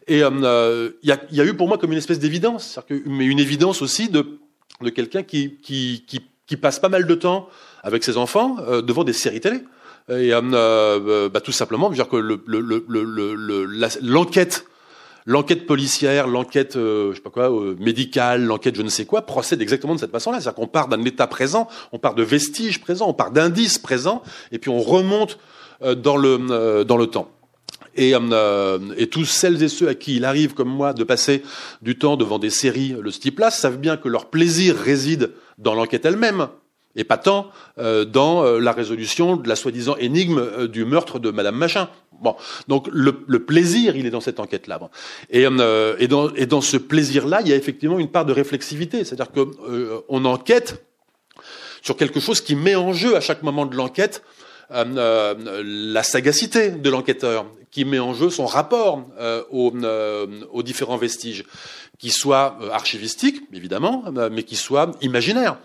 [0.08, 3.26] Et euh, il y, a, y, a, eu pour moi comme une espèce d'évidence, mais
[3.26, 4.39] une évidence aussi de
[4.83, 7.47] de quelqu'un qui, qui, qui, passe pas mal de temps
[7.81, 9.61] avec ses enfants euh, devant des séries télé.
[10.09, 17.17] Et euh, euh bah, tout simplement, dire que l'enquête, le, l'enquête policière, l'enquête, euh, je
[17.17, 20.41] sais pas quoi, euh, médicale, l'enquête je ne sais quoi, procède exactement de cette façon-là.
[20.41, 24.23] C'est-à-dire qu'on part d'un état présent, on part de vestiges présents, on part d'indices présents,
[24.51, 25.37] et puis on remonte
[25.97, 27.31] dans le dans le temps.
[27.95, 31.43] Et, euh, et, tous celles et ceux à qui il arrive, comme moi, de passer
[31.82, 35.75] du temps devant des séries de ce type-là, savent bien que leur plaisir réside dans
[35.75, 36.47] l'enquête elle-même,
[36.95, 41.19] et pas tant euh, dans euh, la résolution de la soi-disant énigme euh, du meurtre
[41.19, 41.89] de Madame Machin.
[42.21, 42.36] Bon,
[42.67, 44.77] donc le, le plaisir, il est dans cette enquête-là.
[44.77, 44.89] Bon.
[45.30, 48.34] Et, euh, et, dans, et, dans, ce plaisir-là, il y a effectivement une part de
[48.34, 50.86] réflexivité, c'est-à-dire que on enquête
[51.82, 54.23] sur quelque chose qui met en jeu à chaque moment de l'enquête
[54.69, 60.97] la sagacité de l'enquêteur, qui met en jeu son rapport euh, aux, euh, aux, différents
[60.97, 61.45] vestiges,
[61.97, 65.57] qui soient euh, archivistiques, évidemment, mais qui soient imaginaires,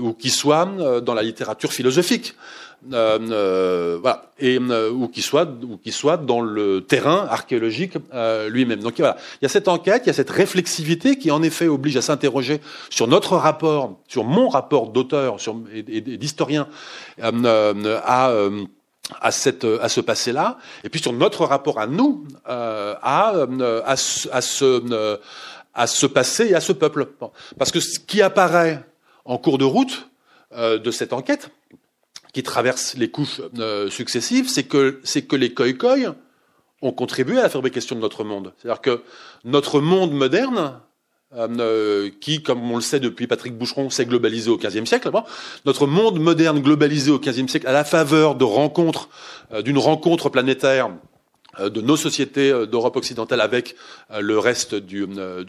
[0.00, 0.66] ou qui soient
[1.02, 2.34] dans la littérature philosophique.
[2.92, 5.92] Euh, voilà, et ou qui soit ou qui
[6.24, 8.78] dans le terrain archéologique euh, lui-même.
[8.78, 11.66] Donc voilà, il y a cette enquête, il y a cette réflexivité qui en effet
[11.66, 15.38] oblige à s'interroger sur notre rapport, sur mon rapport d'auteur,
[15.74, 16.68] et, et d'historien
[17.20, 18.38] à
[19.20, 23.82] à, cette, à ce passé-là, et puis sur notre rapport à nous, euh, à, euh,
[23.84, 27.08] à, ce, à, ce, euh, passé et à ce peuple.
[27.58, 28.84] Parce que ce qui apparaît
[29.24, 30.10] en cours de route
[30.52, 31.50] euh, de cette enquête,
[32.32, 35.96] qui traverse les couches euh, successives, c'est que, c'est que les koi
[36.82, 38.52] ont contribué à la fabrication de notre monde.
[38.58, 39.02] C'est-à-dire que
[39.44, 40.80] notre monde moderne,
[41.36, 45.10] euh, qui, comme on le sait depuis Patrick Boucheron, s'est globalisé au XVe siècle.
[45.66, 49.10] Notre monde moderne globalisé au XVe siècle, à la faveur de rencontres,
[49.52, 50.88] euh, d'une rencontre planétaire
[51.60, 53.76] euh, de nos sociétés d'Europe occidentale avec
[54.18, 55.06] le reste du,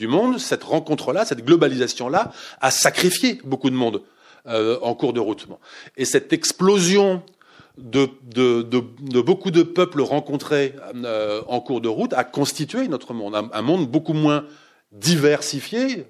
[0.07, 4.01] monde, cette rencontre-là, cette globalisation-là, a sacrifié beaucoup de monde
[4.45, 5.47] en cours de route.
[5.95, 7.21] Et cette explosion
[7.77, 10.73] de, de, de, de, beaucoup de peuples rencontrés
[11.47, 14.45] en cours de route a constitué notre monde, un monde beaucoup moins
[14.91, 16.05] diversifié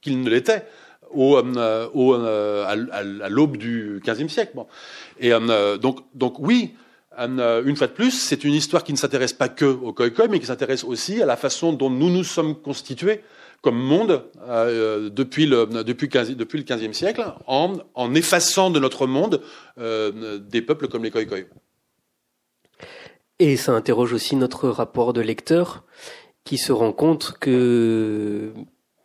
[0.00, 0.66] qu'il ne l'était
[1.10, 4.52] au, euh, au, euh, à, l'aube du XVe siècle.
[4.54, 4.66] Bon.
[5.20, 6.74] Et euh, donc, donc oui,
[7.16, 10.40] une fois de plus, c'est une histoire qui ne s'intéresse pas que au Khoikhoi, mais
[10.40, 13.20] qui s'intéresse aussi à la façon dont nous nous sommes constitués
[13.64, 18.78] comme monde euh, depuis, le, depuis, 15, depuis le XVe siècle, en, en, effaçant de
[18.78, 19.40] notre monde
[19.78, 21.38] euh, des peuples comme les Khoikhoi.
[23.38, 25.84] Et ça interroge aussi notre rapport de lecteur
[26.44, 28.52] qui se rend compte que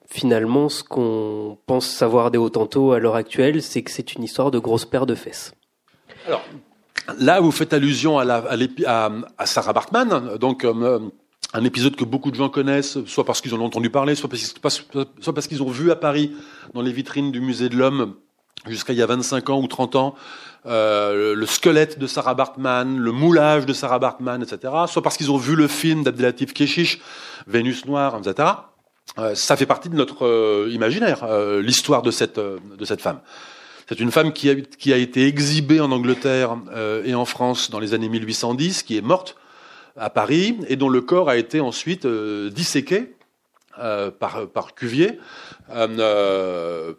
[0.08, 4.52] finalement, ce qu'on pense savoir des Hottentots à l'heure actuelle, c'est que c'est une histoire
[4.52, 5.54] de grosse paire de fesses.
[6.28, 6.43] Alors,
[7.17, 10.99] là, vous faites allusion à, Sarah Bartman, donc euh,
[11.54, 14.30] un épisode que beaucoup de gens connaissent, soit parce qu'ils en ont entendu parler, soit
[14.30, 16.36] parce qu'ils ont vu à Paris,
[16.73, 18.15] dans les vitrines du Musée de l'Homme,
[18.67, 20.15] jusqu'à il y a 25 ans ou 30 ans,
[20.65, 24.74] euh, le squelette de Sarah Bartman, le moulage de Sarah Bartman, etc.
[24.88, 27.00] Soit parce qu'ils ont vu le film d'Abdelatif Keshish,
[27.48, 28.50] Vénus noire, etc.
[29.17, 33.19] Euh, ça fait partie de notre euh, imaginaire, euh, l'histoire de cette, de cette femme.
[33.88, 36.58] C'est une femme qui a, qui a été exhibée en Angleterre
[37.04, 39.36] et en France dans les années 1810, qui est morte
[39.98, 43.15] à Paris et dont le corps a été ensuite disséqué
[44.20, 45.20] par, par Cuvier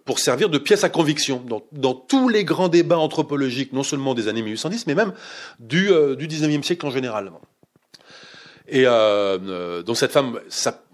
[0.05, 4.15] pour servir de pièce à conviction dans, dans, tous les grands débats anthropologiques, non seulement
[4.15, 5.13] des années 1810, mais même
[5.59, 7.31] du, du 19e siècle en général.
[8.73, 8.91] Et euh,
[9.49, 10.85] euh, donc cette femme ça,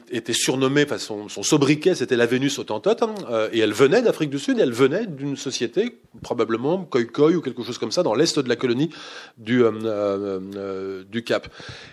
[0.00, 4.00] était surnommée, enfin son, son sobriquet c'était la Vénus autantote, hein, euh, et elle venait
[4.00, 8.14] d'Afrique du Sud, elle venait d'une société, probablement Khoikhoi ou quelque chose comme ça, dans
[8.14, 8.88] l'est de la colonie
[9.36, 11.48] du, euh, du Cap.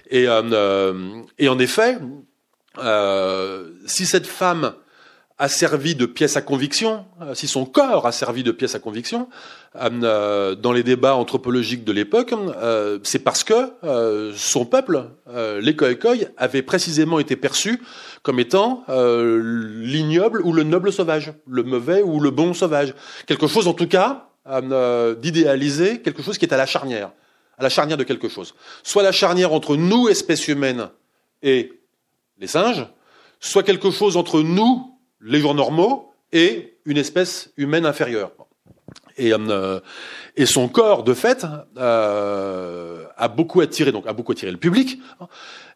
[0.09, 1.97] Et, et en effet,
[3.85, 4.73] si cette femme
[5.37, 8.79] a servi de pièce à conviction, euh, si son corps a servi de pièce à
[8.79, 9.27] conviction
[9.75, 13.73] euh, dans les débats anthropologiques de l'époque, euh, c'est parce que
[14.35, 15.09] son peuple,
[15.61, 17.81] les Khoikhoi, avait précisément été perçu
[18.23, 22.93] comme étant l'ignoble ou le noble sauvage, le mauvais ou le bon sauvage.
[23.25, 24.29] Quelque chose en tout cas
[25.21, 27.11] d'idéalisé, quelque chose qui est à la charnière,
[27.57, 28.55] à la charnière de quelque chose.
[28.83, 30.89] Soit la charnière entre nous, espèces humaines,
[31.43, 31.73] et
[32.39, 32.87] les singes,
[33.39, 38.31] soit quelque chose entre nous, les gens normaux et une espèce humaine inférieure.
[39.17, 39.79] Et, euh,
[40.35, 41.45] et son corps, de fait,
[41.77, 44.99] euh, a beaucoup attiré, donc a beaucoup attiré le public,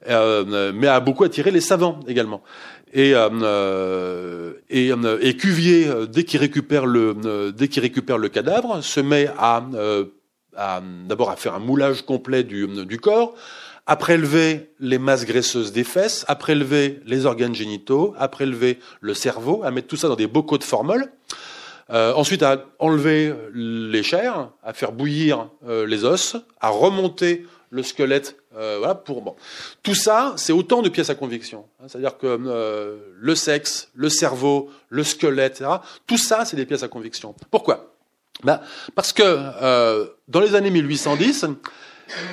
[0.09, 2.43] euh, mais a beaucoup attiré les savants également.
[2.91, 8.81] Et, euh, et, euh, et, Cuvier, dès qu'il récupère le, dès qu'il récupère le cadavre,
[8.83, 9.63] se met à,
[10.57, 13.35] à d'abord à faire un moulage complet du, du corps,
[13.89, 19.15] à prélever les masses graisseuses des fesses, à prélever les organes génitaux, à prélever le
[19.15, 21.11] cerveau, à mettre tout ça dans des bocaux de formol.
[21.89, 27.81] Euh, ensuite, à enlever les chairs, à faire bouillir euh, les os, à remonter le
[27.81, 28.35] squelette.
[28.55, 29.35] Euh, voilà, pour bon.
[29.81, 31.65] Tout ça, c'est autant de pièces à conviction.
[31.81, 35.77] Hein, C'est-à-dire que euh, le sexe, le cerveau, le squelette, etc.
[36.05, 37.33] Tout ça, c'est des pièces à conviction.
[37.49, 37.95] Pourquoi?
[38.43, 38.61] Ben,
[38.93, 41.47] Parce que euh, dans les années 1810,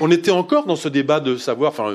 [0.01, 1.95] on était encore dans ce débat de savoir, enfin,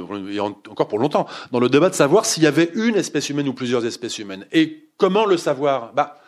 [0.70, 3.54] encore pour longtemps, dans le débat de savoir s'il y avait une espèce humaine ou
[3.54, 4.46] plusieurs espèces humaines.
[4.52, 5.94] Et comment le savoir?
[5.94, 6.22] Bah,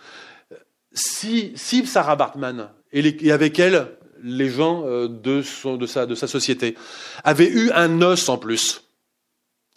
[0.94, 6.78] si, si Sarah Bartman et, avec elle les gens euh, de, son, de, sa, société
[7.24, 8.84] avaient eu un os en plus,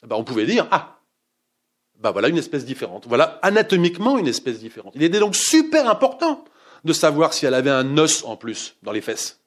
[0.06, 1.00] bah, on pouvait dire ah,
[1.98, 3.06] bah voilà une espèce différente.
[3.08, 4.92] Voilà anatomiquement une espèce différente.
[4.94, 6.44] Il était donc super important
[6.84, 9.40] de savoir si elle avait un os en plus dans les fesses.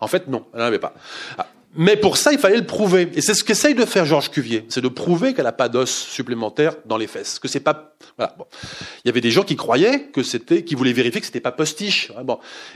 [0.00, 0.94] En fait, non, elle n'en avait pas.
[1.38, 1.46] Ah.
[1.78, 3.10] Mais pour ça, il fallait le prouver.
[3.14, 4.64] Et c'est ce qu'essaye de faire Georges Cuvier.
[4.70, 7.38] C'est de prouver qu'elle n'a pas d'os supplémentaire dans les fesses.
[7.38, 8.34] Que c'est pas, voilà.
[8.38, 8.46] Bon.
[9.04, 11.52] Il y avait des gens qui croyaient que c'était, qui voulaient vérifier que c'était pas
[11.52, 12.10] postiche.
[12.16, 12.24] Hein.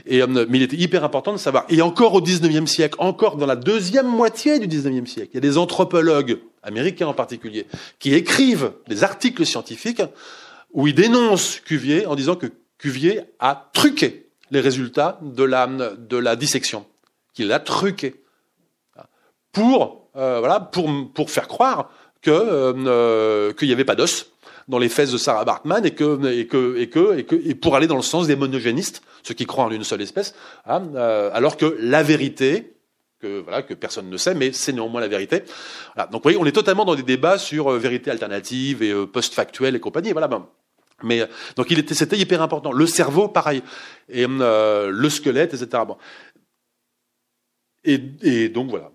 [0.05, 1.65] Et, euh, mais il était hyper important de savoir.
[1.69, 5.39] Et encore au 19e siècle, encore dans la deuxième moitié du 19e siècle, il y
[5.39, 7.65] a des anthropologues, américains en particulier,
[7.97, 10.03] qui écrivent des articles scientifiques
[10.73, 14.20] où ils dénoncent Cuvier en disant que Cuvier a truqué
[14.51, 16.85] les résultats de la, de la dissection,
[17.33, 18.23] qu'il a truqué
[19.51, 21.89] pour, euh, voilà, pour, pour faire croire
[22.21, 24.27] que euh, qu'il n'y avait pas d'os
[24.67, 27.55] dans les fesses de Sarah Bartman et que, et que, et que, et que, et
[27.55, 30.33] pour aller dans le sens des monogénistes, ceux qui croient en une seule espèce,
[30.65, 32.73] hein, euh, alors que la vérité,
[33.19, 35.43] que voilà que personne ne sait, mais c'est néanmoins la vérité.
[35.95, 36.09] Voilà.
[36.09, 39.05] Donc, vous voyez, on est totalement dans des débats sur euh, vérité alternative et euh,
[39.05, 40.11] post-factuelle et compagnie.
[40.11, 40.27] Voilà.
[40.27, 40.47] Ben,
[41.03, 42.71] mais donc c'était hyper important.
[42.71, 43.61] Le cerveau, pareil,
[44.09, 45.83] et euh, le squelette, etc.
[47.83, 48.91] Et, donc voilà.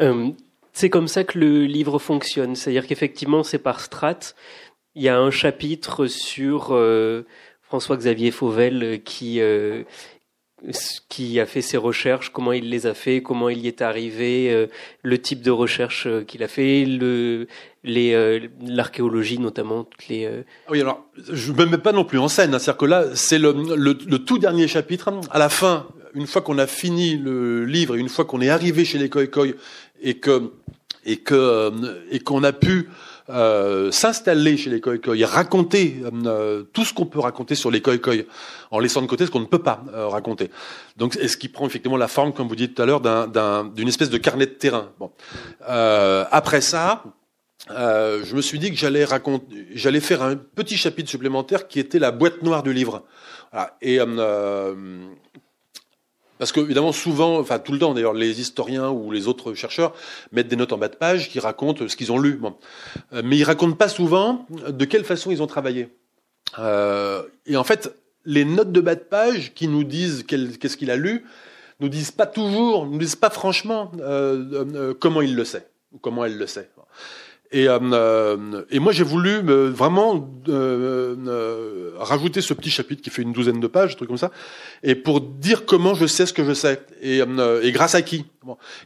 [0.00, 0.30] Euh,
[0.72, 4.36] c'est comme ça que le livre fonctionne, c'est-à-dire qu'effectivement c'est par strates.
[4.94, 7.22] Il y a un chapitre sur euh,
[7.62, 9.84] François-Xavier Fauvel qui euh,
[10.62, 14.66] a fait ses recherches, comment il les a fait, comment il y est arrivé, euh,
[15.02, 17.46] le type de recherche euh, qu'il a fait, le,
[17.84, 20.26] les, euh, l'archéologie notamment, toutes les.
[20.26, 23.04] Ah oui, alors je me mets pas non plus en scène, hein, c'est-à-dire que là
[23.14, 25.10] c'est le, le, le, tout dernier chapitre.
[25.30, 28.50] À la fin, une fois qu'on a fini le livre et une fois qu'on est
[28.50, 29.48] arrivé chez les Khoikhoi
[30.02, 30.52] et que
[31.04, 31.72] et que
[32.10, 32.88] et qu'on a pu
[33.30, 38.24] euh, s'installer chez les Khoikhoi, raconter euh, tout ce qu'on peut raconter sur les Khoikhoi,
[38.70, 40.50] en laissant de côté ce qu'on ne peut pas euh, raconter.
[40.96, 43.86] Donc, est ce qui prend effectivement la forme, comme vous dites tout à l'heure, d'une
[43.86, 44.88] espèce de carnet de terrain.
[44.98, 45.10] Bon.
[45.66, 47.04] après ça,
[47.68, 51.98] je me suis dit que j'allais raconter, j'allais faire un petit chapitre supplémentaire qui était
[51.98, 53.04] la boîte noire du livre.
[53.52, 53.76] Voilà.
[53.82, 53.98] Et
[56.38, 59.92] parce que, évidemment, souvent, enfin tout le temps d'ailleurs, les historiens ou les autres chercheurs
[60.32, 62.34] mettent des notes en bas de page qui racontent ce qu'ils ont lu.
[62.34, 62.54] Bon.
[63.12, 65.88] Euh, mais ils racontent pas souvent de quelle façon ils ont travaillé.
[66.58, 67.92] Euh, et en fait,
[68.24, 71.24] les notes de bas de page qui nous disent qu'est-ce qu'il a lu,
[71.80, 75.98] nous disent pas toujours, nous disent pas franchement euh, euh, comment il le sait ou
[75.98, 76.70] comment elle le sait.
[77.50, 83.08] Et, euh, et moi, j'ai voulu euh, vraiment euh, euh, rajouter ce petit chapitre qui
[83.08, 84.30] fait une douzaine de pages, un truc comme ça,
[84.82, 88.26] et pour dire comment je sais ce que je sais et, euh, grâce à qui.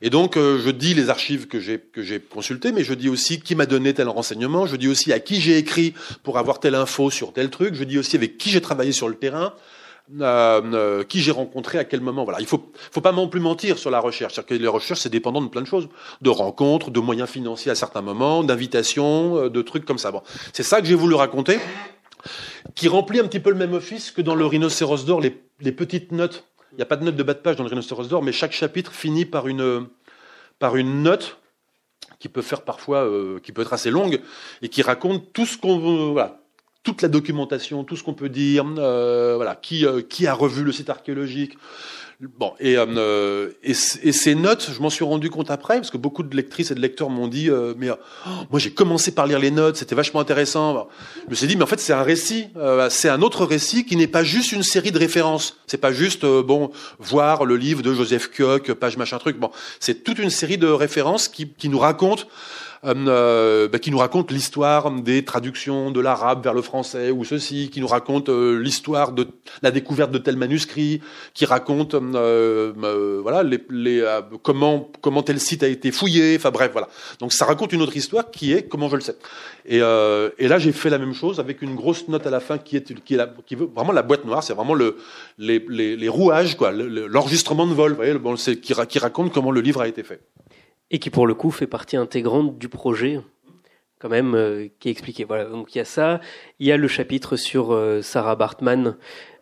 [0.00, 3.40] Et donc, je dis les archives que j'ai que j'ai consultées, mais je dis aussi
[3.40, 4.66] qui m'a donné tel renseignement.
[4.66, 5.94] Je dis aussi à qui j'ai écrit
[6.24, 7.74] pour avoir telle info sur tel truc.
[7.74, 9.54] Je dis aussi avec qui j'ai travaillé sur le terrain.
[10.20, 12.24] Euh, euh, qui j'ai rencontré à quel moment.
[12.24, 14.40] Voilà, il faut faut pas non plus mentir sur la recherche.
[14.44, 15.88] Que les recherches c'est dépendant de plein de choses,
[16.20, 20.10] de rencontres, de moyens financiers à certains moments, d'invitations, euh, de trucs comme ça.
[20.10, 20.20] Bon,
[20.52, 21.60] c'est ça que j'ai voulu raconter,
[22.74, 25.30] qui remplit un petit peu le même office que dans le Rhinocéros d'or, les,
[25.72, 26.48] petites notes.
[26.72, 28.32] Il n'y a pas de note de bas de page dans le Rhinocéros d'or, mais
[28.32, 29.86] chaque chapitre finit par une
[30.58, 31.38] par une note
[32.18, 34.20] qui peut faire parfois, euh, qui peut être assez longue
[34.62, 36.41] et qui raconte tout ce qu'on voilà,
[36.82, 40.64] toute la documentation, tout ce qu'on peut dire, euh, voilà, qui, euh, qui a revu
[40.64, 41.56] le site archéologique.
[42.38, 45.96] Bon, et, euh, et, et, ces notes, je m'en suis rendu compte après, parce que
[45.96, 49.26] beaucoup de lectrices et de lecteurs m'ont dit, euh, mais oh, moi j'ai commencé par
[49.26, 50.86] lire les notes, c'était vachement intéressant.
[51.24, 53.84] Je me suis dit, mais en fait c'est un récit, euh, c'est un autre récit
[53.84, 55.56] qui n'est pas juste une série de références.
[55.66, 56.70] C'est pas juste, euh, bon,
[57.00, 59.36] voir le livre de Joseph Kioch, page machin truc.
[59.40, 62.22] Bon, c'est toute une série de références qui, qui nous racontent
[62.84, 67.70] euh, bah, qui nous raconte l'histoire des traductions de l'arabe vers le français ou ceci,
[67.70, 69.28] qui nous raconte euh, l'histoire de
[69.62, 71.00] la découverte de tel manuscrit,
[71.32, 76.34] qui raconte euh, euh voilà les, les euh, comment comment tel site a été fouillé.
[76.36, 76.88] Enfin bref, voilà.
[77.20, 79.16] Donc ça raconte une autre histoire qui est comment je le sais.
[79.64, 82.58] Et, et là j'ai fait la même chose avec une grosse note à la fin
[82.58, 84.42] qui est qui est la, qui veut vraiment la boîte noire.
[84.42, 84.96] C'est vraiment le
[85.38, 87.92] les, les, les rouages quoi, l'enregistrement de vol.
[87.92, 90.20] Vous voyez, bon, qui raconte comment le livre a été fait
[90.92, 93.20] et qui pour le coup fait partie intégrante du projet
[93.98, 95.24] quand même euh, qui est expliqué.
[95.24, 96.20] Voilà donc il y a ça.
[96.58, 98.96] Il y a le chapitre sur euh, Sarah Bartman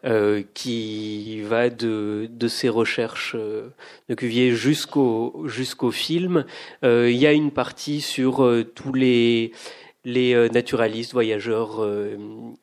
[0.05, 3.71] euh, qui va de de ses recherches euh,
[4.11, 6.45] de Cuvier jusqu'au jusqu'au film.
[6.83, 9.53] Il y a une partie sur tous les
[10.05, 12.17] les euh, naturalistes, voyageurs, euh,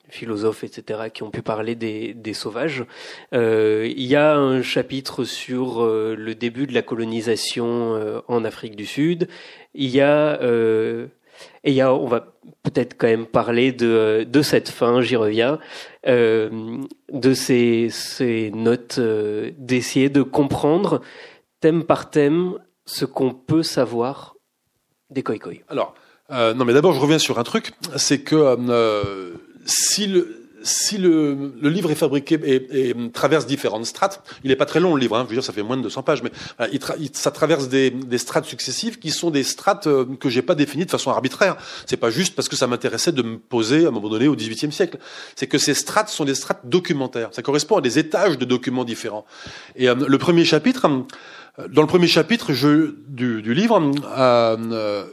[0.10, 2.86] philosophes, etc., qui ont pu parler des, sauvages.
[3.34, 8.86] Euh, il y a un chapitre sur le début de la colonisation en Afrique du
[8.86, 9.28] Sud.
[9.74, 10.40] Il y a
[11.64, 12.34] il y a, on va
[12.64, 15.60] peut-être quand même parler de, de cette fin, j'y reviens,
[16.06, 21.02] de ces, ces notes, d'essayer de comprendre
[21.60, 24.36] thème par thème ce qu'on peut savoir
[25.10, 25.54] des koi-koi.
[25.68, 25.94] Alors,
[26.32, 29.34] euh, non, mais d'abord, je reviens sur un truc, c'est que euh,
[29.66, 34.56] si le si le, le, livre est fabriqué et, et, traverse différentes strates, il n'est
[34.56, 36.24] pas très long le livre, hein, je veux dire ça fait moins de 200 pages,
[36.24, 39.88] mais euh, il, tra il ça traverse des, des, strates successives qui sont des strates
[39.88, 41.58] euh, que j'ai pas définies de façon arbitraire.
[41.86, 44.36] C'est pas juste parce que ça m'intéressait de me poser à un moment donné au
[44.36, 44.98] XVIIIe siècle.
[45.36, 47.30] C'est que ces strates sont des strates documentaires.
[47.32, 49.26] Ça correspond à des étages de documents différents.
[49.76, 50.88] Et euh, le premier chapitre,
[51.70, 53.82] dans le premier chapitre je, du, du livre,
[54.18, 55.06] euh,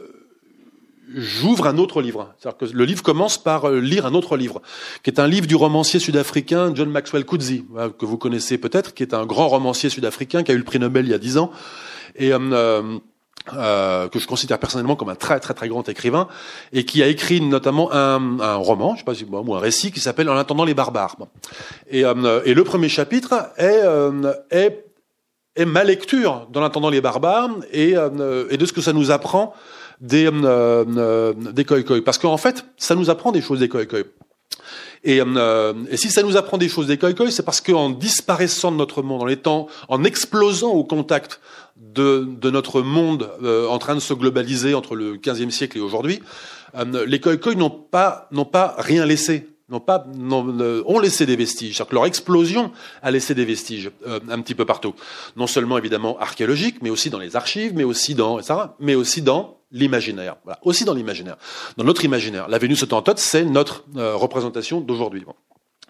[1.13, 2.33] j'ouvre un autre livre.
[2.39, 4.61] C'est-à-dire que le livre commence par euh, lire un autre livre,
[5.03, 8.93] qui est un livre du romancier sud-africain John Maxwell Coetzee, euh, que vous connaissez peut-être,
[8.93, 11.17] qui est un grand romancier sud-africain qui a eu le prix Nobel il y a
[11.17, 11.51] dix ans,
[12.15, 12.97] et euh,
[13.53, 16.27] euh, que je considère personnellement comme un très très très grand écrivain,
[16.73, 19.59] et qui a écrit notamment un, un roman, je sais pas si bon, ou un
[19.59, 21.17] récit qui s'appelle En attendant les barbares.
[21.89, 23.81] Et, euh, et le premier chapitre est,
[24.51, 24.81] est
[25.57, 29.53] est ma lecture dans l'attendant les barbares et, et de ce que ça nous apprend
[30.01, 33.81] des, euh, euh, des koi Parce qu'en fait, ça nous apprend des choses des koi
[35.03, 38.77] Et, euh, si ça nous apprend des choses des koi c'est parce qu'en disparaissant de
[38.77, 41.39] notre monde, en étant, en explosant au contact
[41.77, 45.81] de, de notre monde euh, en train de se globaliser entre le 15e siècle et
[45.81, 46.21] aujourd'hui,
[46.75, 51.75] euh, les koi n'ont pas, n'ont pas rien laissé n'ont pas ont laissé des vestiges.
[51.75, 54.93] C'est-à-dire que leur explosion a laissé des vestiges euh, un petit peu partout.
[55.35, 59.21] Non seulement évidemment archéologiques, mais aussi dans les archives, mais aussi dans etc., mais aussi
[59.21, 60.35] dans l'imaginaire.
[60.43, 61.37] Voilà, aussi dans l'imaginaire,
[61.77, 62.47] dans notre imaginaire.
[62.47, 65.25] La Vénus autantote, c'est notre euh, représentation d'aujourd'hui.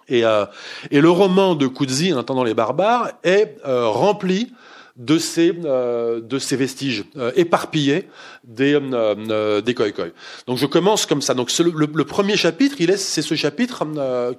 [0.08, 0.46] Et, euh,
[0.92, 4.52] et le roman de Coetzee, En attendant les barbares, est euh, rempli
[4.96, 8.08] de ces euh, de ces vestiges euh, éparpillés
[8.44, 10.06] des euh, des koi koi.
[10.48, 11.34] Donc je commence comme ça.
[11.34, 13.86] Donc le premier chapitre, il est c'est ce chapitre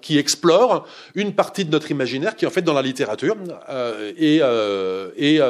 [0.00, 3.36] qui explore une partie de notre imaginaire qui est en fait dans la littérature
[4.16, 4.40] et
[5.16, 5.40] et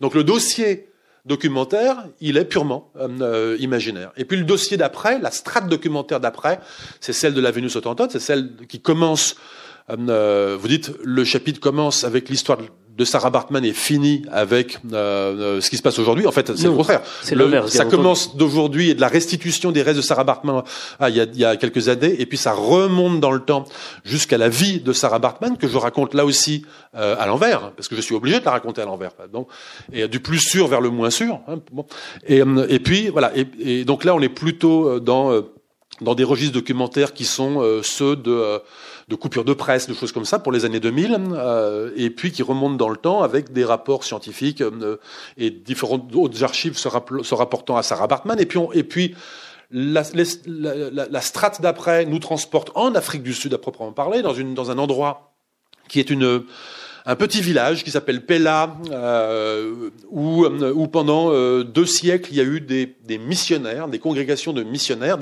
[0.00, 0.90] donc le dossier
[1.26, 4.12] documentaire, il est purement euh, imaginaire.
[4.16, 6.60] Et puis le dossier d'après, la strate documentaire d'après,
[7.00, 9.36] c'est celle de la Vénus autantote, c'est celle qui commence,
[9.90, 12.58] euh, vous dites, le chapitre commence avec l'histoire
[13.00, 16.26] de Sarah Bartman est fini avec euh, ce qui se passe aujourd'hui.
[16.26, 17.00] En fait, c'est le contraire.
[17.22, 17.72] C'est l'inverse.
[17.72, 20.62] Ça commence d'aujourd'hui et de la restitution des restes de Sarah Bartman
[20.98, 23.40] ah, il, y a, il y a quelques années, et puis ça remonte dans le
[23.40, 23.64] temps
[24.04, 27.88] jusqu'à la vie de Sarah Bartman que je raconte là aussi euh, à l'envers, parce
[27.88, 29.12] que je suis obligé de la raconter à l'envers.
[29.32, 29.48] Donc,
[29.94, 31.40] et du plus sûr vers le moins sûr.
[31.48, 31.86] Hein, bon.
[32.26, 33.32] et, et, puis voilà.
[33.34, 35.42] Et, et, donc là, on est plutôt dans
[36.02, 38.60] dans des registres documentaires qui sont ceux de
[39.10, 42.30] de coupures de presse, de choses comme ça pour les années 2000, euh, et puis
[42.30, 44.96] qui remontent dans le temps avec des rapports scientifiques euh,
[45.36, 46.88] et différentes autres archives se,
[47.34, 48.38] rapportant à Sarah Bartman.
[48.40, 49.16] Et puis, et puis
[49.72, 50.04] la,
[50.46, 54.54] la, la, strate d'après nous transporte en Afrique du Sud à proprement parler, dans, une,
[54.54, 55.34] dans un endroit
[55.88, 56.44] qui est une
[57.10, 62.40] un petit village qui s'appelle Pella, euh, où, où, pendant euh, deux siècles, il y
[62.40, 65.18] a eu des, missionnaires, des congrégations de missionnaires,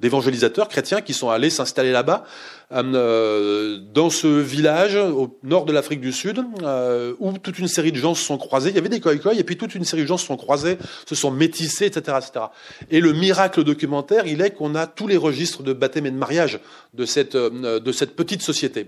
[0.00, 2.24] d'évangélisateurs chrétiens qui sont allés s'installer là-bas,
[2.72, 7.92] euh, dans ce village au nord de l'Afrique du Sud, euh, où toute une série
[7.92, 8.70] de gens se sont croisés.
[8.70, 10.78] Il y avait des koi et puis toute une série de gens se sont croisés,
[11.06, 12.46] se sont métissés, etc., etc.
[12.90, 16.16] Et le miracle documentaire, il est qu'on a tous les registres de baptême et de
[16.16, 16.58] mariage
[16.98, 18.84] euh, de cette petite société.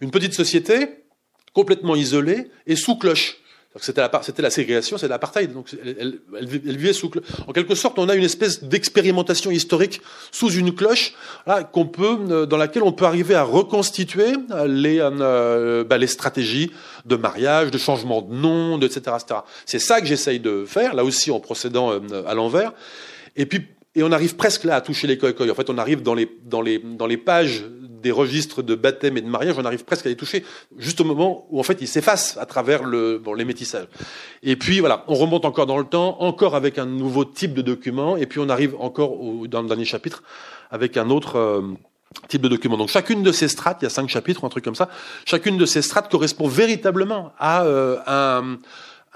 [0.00, 1.05] Une petite société
[1.56, 3.38] complètement isolée et sous cloche.
[3.80, 4.02] C'était
[4.42, 5.54] la, ségrégation, c'est l'apartheid.
[5.54, 7.10] Donc elle, vivait sous
[7.46, 10.02] En quelque sorte, on a une espèce d'expérimentation historique
[10.32, 11.14] sous une cloche,
[11.72, 16.06] qu'on peut, euh, dans laquelle on peut arriver à reconstituer euh, les, euh, bah, les
[16.06, 16.70] stratégies
[17.06, 19.40] de mariage, de changement de nom, etc., etc.
[19.64, 21.90] C'est ça que j'essaye de faire, là aussi en procédant
[22.26, 22.72] à l'envers.
[23.34, 25.50] Et puis, et on arrive presque là à toucher les coïcoïs.
[25.50, 27.64] En fait, on arrive dans les, dans les, dans les pages
[28.02, 30.44] des registres de baptême et de mariage, on arrive presque à les toucher,
[30.78, 33.88] juste au moment où en fait ils s'effacent à travers le, bon, les métissages.
[34.44, 37.62] Et puis voilà, on remonte encore dans le temps, encore avec un nouveau type de
[37.62, 40.22] document, et puis on arrive encore au, dans le dernier chapitre
[40.70, 41.62] avec un autre euh,
[42.28, 42.76] type de document.
[42.76, 44.88] Donc chacune de ces strates, il y a cinq chapitres un truc comme ça,
[45.24, 48.58] chacune de ces strates correspond véritablement à euh, un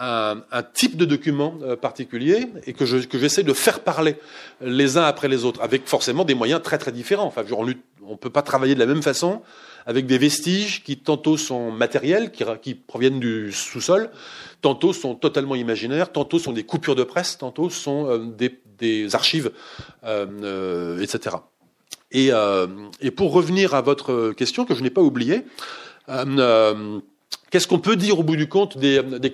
[0.01, 4.16] un, type de document euh, particulier et que, je, que j'essaie de faire parler
[4.62, 7.24] les uns après les autres, avec forcément des moyens très très différents.
[7.24, 9.42] Enfin, on ne peut pas travailler de la même façon
[9.86, 14.11] avec des vestiges qui tantôt sont matériels, qui, proviennent du sous-sol,
[14.62, 18.18] tantôt sont totalement imaginaires, tantôt sont des coupures de presse, tantôt sont euh,
[18.78, 19.53] des, archives,
[20.05, 21.36] euh, euh etc.
[22.12, 22.30] Et,
[23.01, 25.44] et, pour revenir à votre question que je n'ai pas oubliée,
[27.51, 29.32] Qu'est-ce qu'on peut dire au bout du compte des, des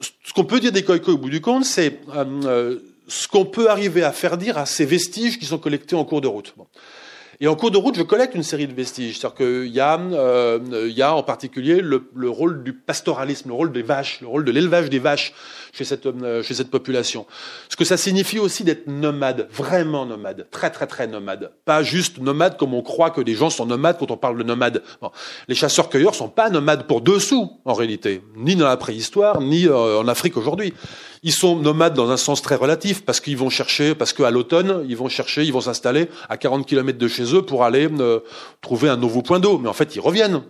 [0.00, 2.78] Ce qu'on peut dire des koi au bout du compte, c'est euh, euh,
[3.08, 6.20] ce qu'on peut arriver à faire dire à ces vestiges qui sont collectés en cours
[6.20, 6.54] de route.
[7.40, 9.18] Et en cours de route, je collecte une série de vestiges.
[9.18, 10.58] C'est-à-dire qu'il y, euh,
[10.90, 14.44] y a en particulier le, le, rôle du pastoralisme, le rôle des vaches, le rôle
[14.44, 15.34] de l'élevage des vaches
[15.76, 17.26] chez cette, euh, chez cette population.
[17.68, 21.52] Ce que ça signifie aussi d'être nomade, vraiment nomade, très très très nomade.
[21.64, 24.42] Pas juste nomade comme on croit que des gens sont nomades quand on parle de
[24.42, 24.82] nomade.
[25.48, 29.66] Les chasseurs-cueilleurs sont pas nomades pour deux sous, en réalité, ni dans la préhistoire, ni
[29.66, 30.72] euh, en Afrique aujourd'hui.
[31.22, 34.84] Ils sont nomades dans un sens très relatif parce qu'ils vont chercher, parce qu'à l'automne,
[34.88, 38.20] ils vont chercher, ils vont s'installer à 40 km de chez eux pour aller euh,
[38.62, 39.58] trouver un nouveau point d'eau.
[39.58, 40.42] Mais en fait, ils reviennent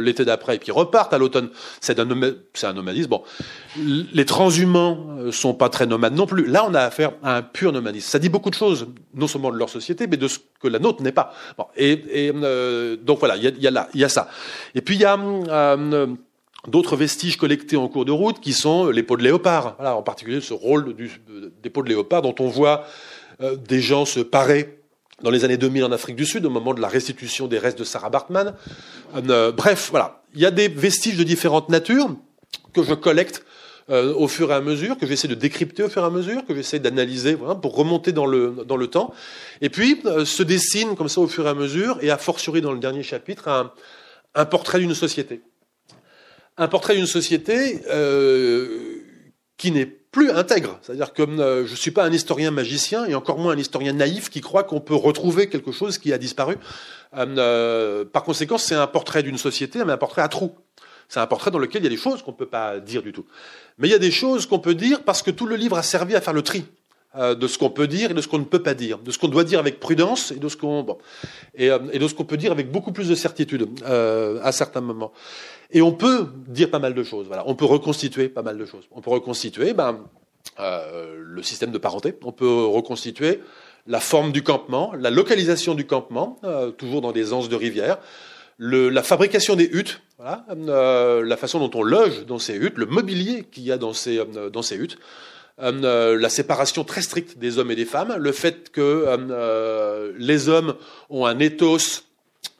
[0.00, 1.48] l'été d'après et puis ils repartent à l'automne.
[1.80, 2.06] C'est un,
[2.52, 3.08] c'est un nomadisme.
[3.08, 3.22] Bon,
[3.76, 6.46] les transhumants euh, sont pas très nomades non plus.
[6.46, 8.08] Là, on a affaire à un pur nomadisme.
[8.08, 10.78] Ça dit beaucoup de choses, non seulement de leur société, mais de ce que la
[10.78, 11.32] nôtre n'est pas.
[11.76, 14.28] Et, euh, donc voilà, il y a, a il y a ça.
[14.74, 15.16] Et puis il y a
[16.66, 19.76] d'autres vestiges collectés en cours de route qui sont les peaux de léopard.
[19.78, 20.94] En particulier ce rôle
[21.62, 22.84] des peaux de léopard dont on voit
[23.40, 24.80] euh, des gens se parer
[25.22, 27.78] dans les années 2000 en Afrique du Sud, au moment de la restitution des restes
[27.78, 28.54] de Sarah Bartman.
[29.16, 32.08] Euh, bref, voilà, il y a des vestiges de différentes natures
[32.72, 33.44] que je collecte
[33.90, 36.44] euh, au fur et à mesure, que j'essaie de décrypter au fur et à mesure,
[36.46, 39.12] que j'essaie d'analyser voilà, pour remonter dans le, dans le temps.
[39.60, 42.60] Et puis euh, se dessine comme ça au fur et à mesure, et a fortiori
[42.60, 43.72] dans le dernier chapitre, un,
[44.34, 45.42] un portrait d'une société
[46.58, 48.96] un portrait d'une société euh,
[49.56, 50.78] qui n'est plus intègre.
[50.82, 53.92] C'est-à-dire que euh, je ne suis pas un historien magicien et encore moins un historien
[53.92, 56.56] naïf qui croit qu'on peut retrouver quelque chose qui a disparu.
[57.16, 60.52] Euh, par conséquent, c'est un portrait d'une société, mais un portrait à trous.
[61.08, 63.02] C'est un portrait dans lequel il y a des choses qu'on ne peut pas dire
[63.02, 63.24] du tout.
[63.78, 65.82] Mais il y a des choses qu'on peut dire parce que tout le livre a
[65.82, 66.64] servi à faire le tri
[67.18, 69.18] de ce qu'on peut dire et de ce qu'on ne peut pas dire, de ce
[69.18, 70.98] qu'on doit dire avec prudence et de ce qu'on bon,
[71.56, 74.82] et, et, de ce qu'on peut dire avec beaucoup plus de certitude euh, à certains
[74.82, 75.12] moments.
[75.70, 77.26] Et on peut dire pas mal de choses.
[77.26, 78.84] Voilà, on peut reconstituer pas mal de choses.
[78.92, 80.00] On peut reconstituer ben,
[80.60, 82.14] euh, le système de parenté.
[82.24, 83.40] On peut reconstituer
[83.86, 87.98] la forme du campement, la localisation du campement, euh, toujours dans des anses de rivière,
[88.58, 93.44] la fabrication des huttes, euh, la façon dont on loge dans ces huttes, le mobilier
[93.44, 94.98] qu'il y a dans ces, euh, dans ces huttes,
[95.60, 100.74] euh, la séparation très stricte des hommes et des femmes, le fait que les hommes
[101.10, 102.02] ont un ethos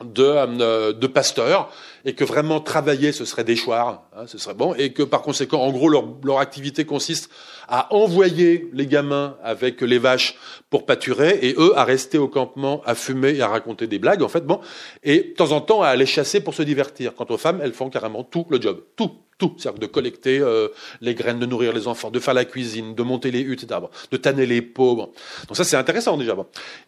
[0.05, 1.73] de, de pasteurs
[2.09, 5.61] et que vraiment travailler ce serait déchoir, hein, ce serait bon, et que par conséquent,
[5.61, 7.31] en gros, leur, leur, activité consiste
[7.69, 10.35] à envoyer les gamins avec les vaches
[10.71, 14.23] pour pâturer et eux à rester au campement, à fumer et à raconter des blagues,
[14.23, 14.59] en fait, bon,
[15.03, 17.15] et de temps en temps à aller chasser pour se divertir.
[17.15, 20.69] Quant aux femmes, elles font carrément tout le job, tout, tout, c'est-à-dire de collecter euh,
[21.03, 23.81] les graines, de nourrir les enfants, de faire la cuisine, de monter les huttes, etc.
[24.11, 24.97] de tanner les pots.
[24.97, 26.35] Donc ça c'est intéressant déjà.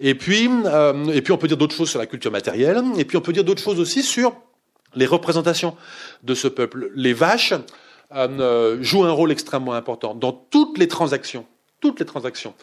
[0.00, 2.82] Et puis, euh, et puis on peut dire d'autres choses sur la culture matérielle.
[2.96, 4.32] Et puis on peut dire d'autres choses aussi sur
[4.95, 5.76] les représentations
[6.22, 6.91] de ce peuple.
[6.95, 7.55] Les vaches
[8.12, 11.47] euh, jouent un rôle extrêmement important dans toutes les transactions,
[11.80, 12.55] toutes les transactions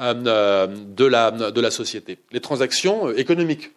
[0.00, 2.18] euh, de, la, de la société.
[2.32, 3.72] Les transactions euh, économiques.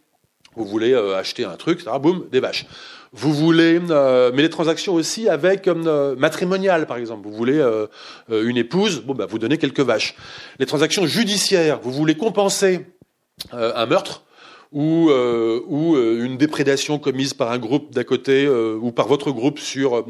[0.56, 1.98] Vous voulez acheter un truc, etc.
[2.02, 2.66] Boum, des vaches.
[3.12, 5.68] Vous voulez, mais les transactions aussi avec
[6.18, 7.28] matrimoniales, par exemple.
[7.28, 7.64] Vous voulez
[8.28, 10.16] une épouse, bon, bah, vous donnez quelques vaches.
[10.58, 11.80] Les transactions judiciaires.
[11.84, 12.88] Vous voulez compenser
[13.52, 14.24] un meurtre
[14.72, 19.08] ou, euh, ou euh, une déprédation commise par un groupe d'à côté euh, ou par
[19.08, 20.06] votre groupe sur,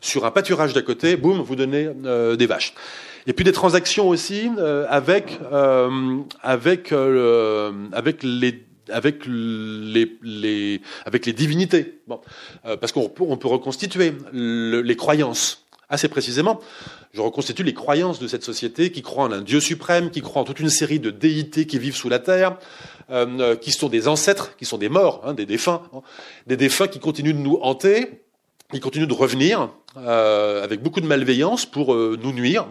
[0.00, 1.88] sur un pâturage d'à côté, boum, vous donnez
[2.36, 2.74] des vaches.
[3.26, 4.48] Et puis des transactions aussi
[4.88, 5.38] avec,
[6.42, 12.20] avec, avec les avec les, les, avec les divinités, bon.
[12.62, 16.60] parce qu'on on peut reconstituer les croyances assez précisément.
[17.12, 20.42] Je reconstitue les croyances de cette société qui croit en un Dieu suprême, qui croit
[20.42, 22.58] en toute une série de déités qui vivent sous la terre,
[23.10, 26.02] euh, qui sont des ancêtres, qui sont des morts, hein, des défunts, hein.
[26.46, 28.22] des défunts qui continuent de nous hanter,
[28.72, 32.66] qui continuent de revenir euh, avec beaucoup de malveillance pour euh, nous nuire,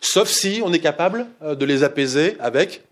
[0.00, 2.82] sauf si on est capable de les apaiser avec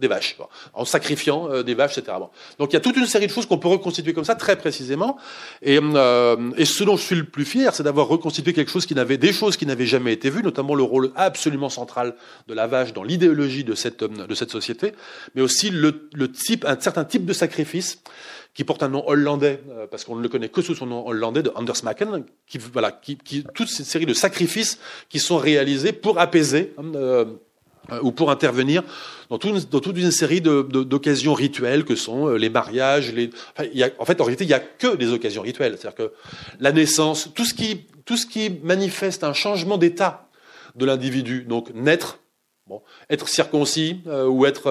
[0.00, 0.36] des vaches,
[0.72, 2.16] en sacrifiant euh, des vaches, etc.
[2.58, 4.56] Donc il y a toute une série de choses qu'on peut reconstituer comme ça très
[4.56, 5.16] précisément.
[5.62, 8.86] Et, euh, et ce dont je suis le plus fier, c'est d'avoir reconstitué quelque chose
[8.86, 12.14] qui n'avait des choses qui n'avaient jamais été vues, notamment le rôle absolument central
[12.48, 14.92] de la vache dans l'idéologie de cette de cette société,
[15.34, 18.02] mais aussi le, le type, un certain type de sacrifice
[18.54, 21.06] qui porte un nom hollandais, euh, parce qu'on ne le connaît que sous son nom
[21.06, 24.78] hollandais de Anders Maken, qui, voilà, qui, qui, toute cette série de sacrifices
[25.08, 27.24] qui sont réalisés pour apaiser euh, euh,
[28.02, 28.82] ou pour intervenir
[29.30, 33.12] dans, toute une série d'occasions rituelles que sont euh, les mariages.
[33.12, 33.30] Les...
[33.98, 35.76] en fait, en réalité, il n'y a que des occasions rituelles.
[35.78, 36.12] C'est-à-dire que
[36.58, 37.54] la naissance, tout ce
[38.26, 40.28] qui, manifeste un changement d'état
[40.74, 42.18] de l'individu, donc naître,
[43.08, 44.70] être circoncis euh, ou être,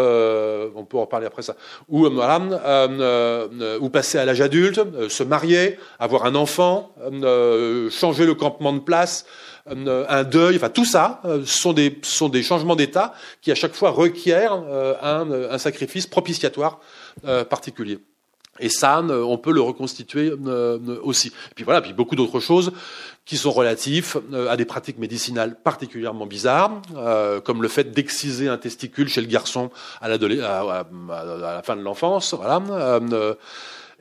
[0.75, 1.55] on peut en parler après ça,
[1.89, 6.93] ou ou passer à l'âge adulte, se marier, avoir un enfant,
[7.91, 12.29] changer le campement de place, euh, un deuil, enfin tout ça euh, sont des, sont
[12.29, 16.79] des changements d'état qui à chaque fois requièrent euh, un, un sacrifice propitiatoire
[17.49, 17.99] particulier.
[18.61, 20.33] Et ça, on peut le reconstituer
[21.01, 21.29] aussi.
[21.29, 22.71] Et puis voilà, puis beaucoup d'autres choses
[23.25, 24.17] qui sont relatifs
[24.49, 26.81] à des pratiques médicinales particulièrement bizarres,
[27.45, 29.69] comme le fait d'exciser un testicule chez le garçon
[30.01, 32.33] à, à la fin de l'enfance.
[32.33, 32.61] Voilà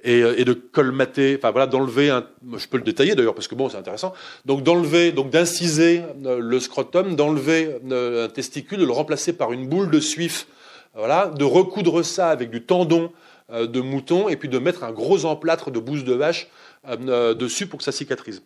[0.05, 2.25] et, et, de colmater, enfin voilà, d'enlever un,
[2.57, 4.15] je peux le détailler d'ailleurs parce que bon, c'est intéressant.
[4.45, 9.53] Donc d'enlever, donc d'inciser euh, le scrotum, d'enlever euh, un testicule, de le remplacer par
[9.53, 10.47] une boule de suif,
[10.95, 13.13] voilà, de recoudre ça avec du tendon
[13.51, 16.49] euh, de mouton et puis de mettre un gros emplâtre de bouse de vache
[17.37, 18.43] dessus pour que ça cicatrise.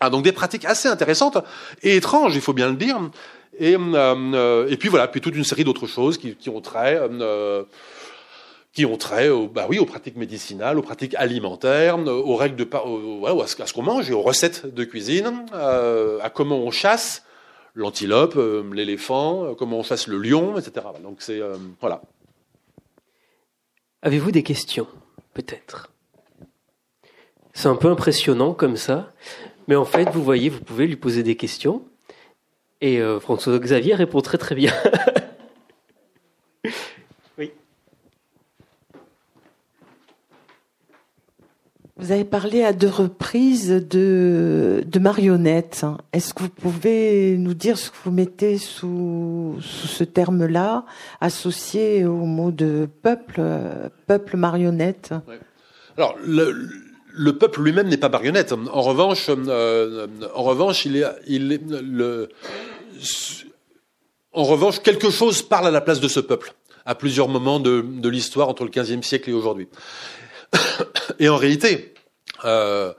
[0.00, 1.38] Ah, donc des pratiques assez intéressantes
[1.82, 2.98] et étranges, il faut bien le dire.
[3.60, 6.98] Et, et puis voilà, puis toute une série d'autres choses qui, qui ont trait
[8.74, 13.46] qui ont trait bah oui, aux pratiques médicinales, aux pratiques alimentaires, aux règles de, à
[13.46, 17.22] ce, qu'on mange et aux recettes de cuisine, euh, à comment on chasse
[17.76, 20.86] l'antilope, euh, l'éléphant, euh, comment on chasse le lion, etc.
[21.02, 21.40] Donc c'est
[21.80, 22.02] voilà.
[24.02, 24.88] Avez-vous des questions,
[25.32, 25.90] peut-être?
[27.52, 29.12] C'est un peu impressionnant comme ça,
[29.68, 31.82] mais en fait, vous voyez, vous pouvez lui poser des questions
[32.80, 34.74] et François Xavier répond très très bien.
[41.96, 45.86] Vous avez parlé à deux reprises de, marionnettes.
[46.12, 50.86] Est-ce que vous pouvez nous dire ce que vous mettez sous, ce terme-là,
[51.20, 53.40] associé au mot de peuple,
[54.08, 55.14] peuple marionnette?
[55.96, 56.68] Alors, le,
[57.12, 58.52] le, peuple lui-même n'est pas marionnette.
[58.52, 61.60] En revanche, euh, en revanche, il est,
[64.32, 66.54] en revanche, quelque chose parle à la place de ce peuple
[66.86, 69.68] à plusieurs moments de, de l'histoire entre le XVe siècle et aujourd'hui.
[71.18, 71.94] Et en réalité,
[72.44, 72.92] euh,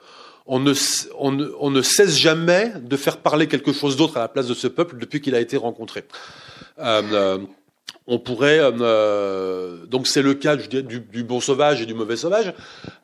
[0.46, 0.74] on, ne,
[1.18, 4.68] on, ne, cesse jamais de faire parler quelque chose d'autre à la place de ce
[4.68, 6.06] peuple depuis qu'il a été rencontré.
[6.80, 7.38] Euh, euh,
[8.08, 8.60] on pourrait,
[9.88, 12.54] donc c'est le cas du, bon sauvage et du mauvais sauvage.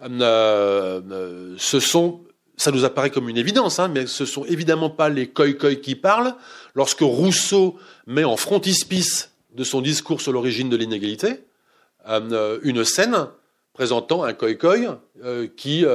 [0.03, 2.21] ce sont,
[2.55, 5.95] ça nous apparaît comme une évidence, hein, mais ce sont évidemment pas les koi-koi qui
[5.95, 6.35] parlent.
[6.75, 11.45] Lorsque Rousseau met en frontispice de son discours sur l'origine de l'inégalité
[12.05, 13.27] une scène
[13.73, 14.53] présentant un koi
[15.55, 15.85] qui,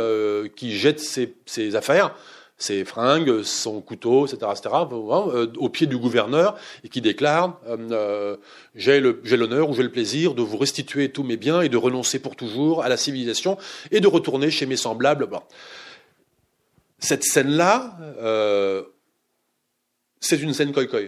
[0.56, 2.14] qui jette ses, ses affaires
[2.58, 7.76] ses fringues, son couteau, etc., etc., euh, au pied du gouverneur et qui déclare euh,
[7.90, 8.36] euh,
[8.74, 12.18] j'ai l'honneur ou j'ai le plaisir de vous restituer tous mes biens et de renoncer
[12.18, 13.58] pour toujours à la civilisation
[13.90, 15.28] et de retourner chez mes semblables.
[16.98, 17.98] Cette scène-là,
[20.20, 21.00] c'est une scène koi-koi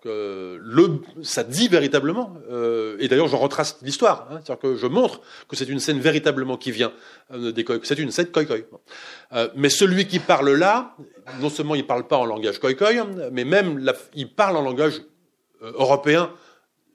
[0.00, 4.86] que le, ça dit véritablement, euh, et d'ailleurs je retrace l'histoire, hein, c'est-à-dire que je
[4.86, 6.92] montre que c'est une scène véritablement qui vient
[7.32, 8.58] euh, des c'est une scène koi-koi.
[9.32, 10.94] Euh, mais celui qui parle là,
[11.40, 15.00] non seulement il parle pas en langage koi-koi, mais même il parle en langage
[15.62, 16.30] européen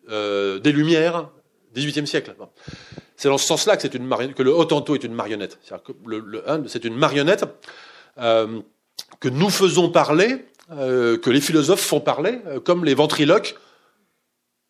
[0.07, 1.29] des Lumières,
[1.75, 2.35] 18e siècle.
[3.15, 5.59] C'est dans ce sens-là que, le Hottentot est une marionnette.
[5.63, 7.45] C'est-à-dire que le, c'est une marionnette
[8.17, 13.55] que nous faisons parler euh, que les philosophes font parler, euh, comme les ventriloques.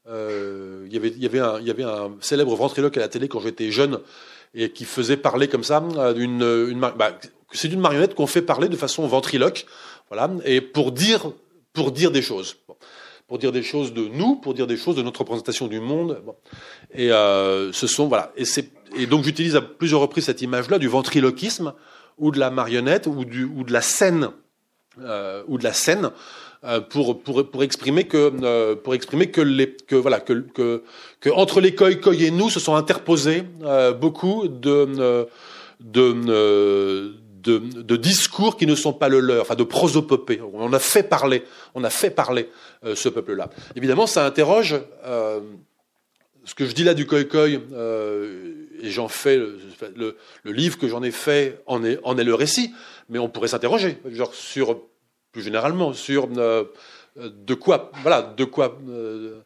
[0.07, 3.39] Euh, y il, y avait un, y avait un célèbre ventriloque à la télé quand
[3.39, 3.99] j'étais jeune
[4.53, 5.81] et qui faisait parler comme ça
[6.13, 7.17] d'une une, bah,
[7.53, 9.65] c'est d'une marionnette qu'on fait parler de façon ventriloque,
[10.09, 11.31] voilà, et pour dire
[11.71, 12.57] pour dire des choses,
[13.27, 16.21] pour dire des choses de nous, pour dire des choses de notre représentation du monde.
[16.93, 18.43] Et euh, ce sont voilà, et
[18.95, 21.73] et donc j'utilise à plusieurs reprises cette image-là du ventriloquisme
[22.17, 24.29] ou de la marionnette ou du ou de la scène
[25.01, 26.11] euh, ou de la scène
[26.63, 31.29] euh, pour, pour, pour exprimer que euh, pour exprimer que les que voilà que, que,
[31.31, 33.43] entre les koi koi et nous se sont interposés
[33.99, 35.27] beaucoup de
[35.79, 36.13] de,
[37.41, 40.41] de, discours qui ne sont pas le leur, enfin de prosopopées.
[40.53, 42.49] On a fait parler, on a fait parler
[42.93, 43.49] ce peuple-là.
[43.75, 44.79] Évidemment, ça interroge
[46.45, 49.57] ce que je dis là du koi koi, et j'en fais le,
[49.95, 52.71] le, le, livre que j'en ai fait en est, en est le récit
[53.09, 54.77] mais on pourrait s'interroger genre sur
[55.33, 56.63] plus généralement sur euh,
[57.17, 59.41] de quoi voilà de quoi euh,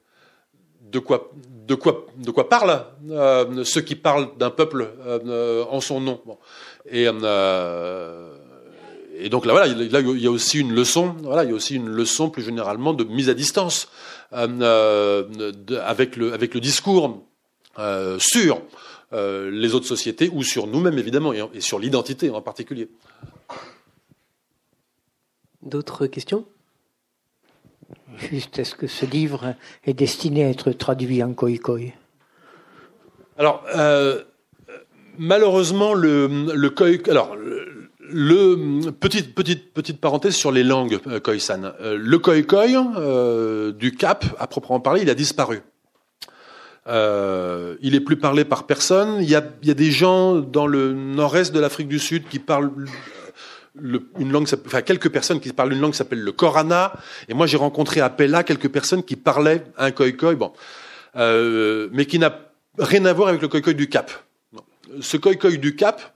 [0.82, 1.32] de quoi
[1.66, 4.88] de quoi de quoi parlent euh, ceux qui parlent d'un peuple
[5.70, 6.22] en son nom
[6.89, 7.08] et
[9.20, 11.55] et donc là voilà là il y a aussi une leçon voilà il y a
[11.55, 13.89] aussi une leçon plus généralement de mise à distance
[14.32, 14.55] avec
[16.16, 17.26] le avec le discours
[18.20, 18.62] sur
[19.12, 22.89] les autres sociétés ou sur nous-mêmes évidemment et sur l'identité en particulier.
[25.64, 26.45] D'autres questions?
[28.18, 29.55] Juste, est-ce que ce livre
[29.86, 31.93] est destiné à être traduit en koi-koi
[33.38, 34.24] Alors, euh,
[35.18, 37.36] malheureusement, le, le koi, alors
[37.99, 41.72] le, petite petite petite parenthèse sur les langues euh, khoisan.
[41.82, 45.62] Euh, le koi-koi du Cap, à proprement parler, il a disparu.
[46.88, 49.18] il est plus parlé par personne.
[49.22, 52.28] Il y a, il y a des gens dans le nord-est de l'Afrique du Sud
[52.28, 52.72] qui parlent
[54.19, 56.93] une langue, enfin quelques personnes qui parlent une langue qui s'appelle le Korana.
[57.30, 60.51] Et moi, j'ai rencontré à Pella quelques personnes qui parlaient un koi bon,
[61.15, 62.39] euh, mais qui n'a
[62.80, 64.11] rien à voir avec le koi du Cap.
[65.01, 66.13] Ce koi du Cap,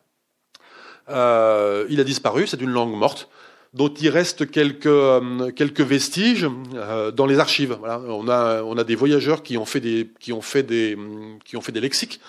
[1.09, 2.47] euh, il a disparu.
[2.47, 3.29] C'est une langue morte
[3.73, 7.75] dont il reste quelques euh, quelques vestiges euh, dans les archives.
[7.79, 7.99] Voilà.
[7.99, 10.97] On a on a des voyageurs qui ont fait des qui ont fait des
[11.45, 12.19] qui ont fait des lexiques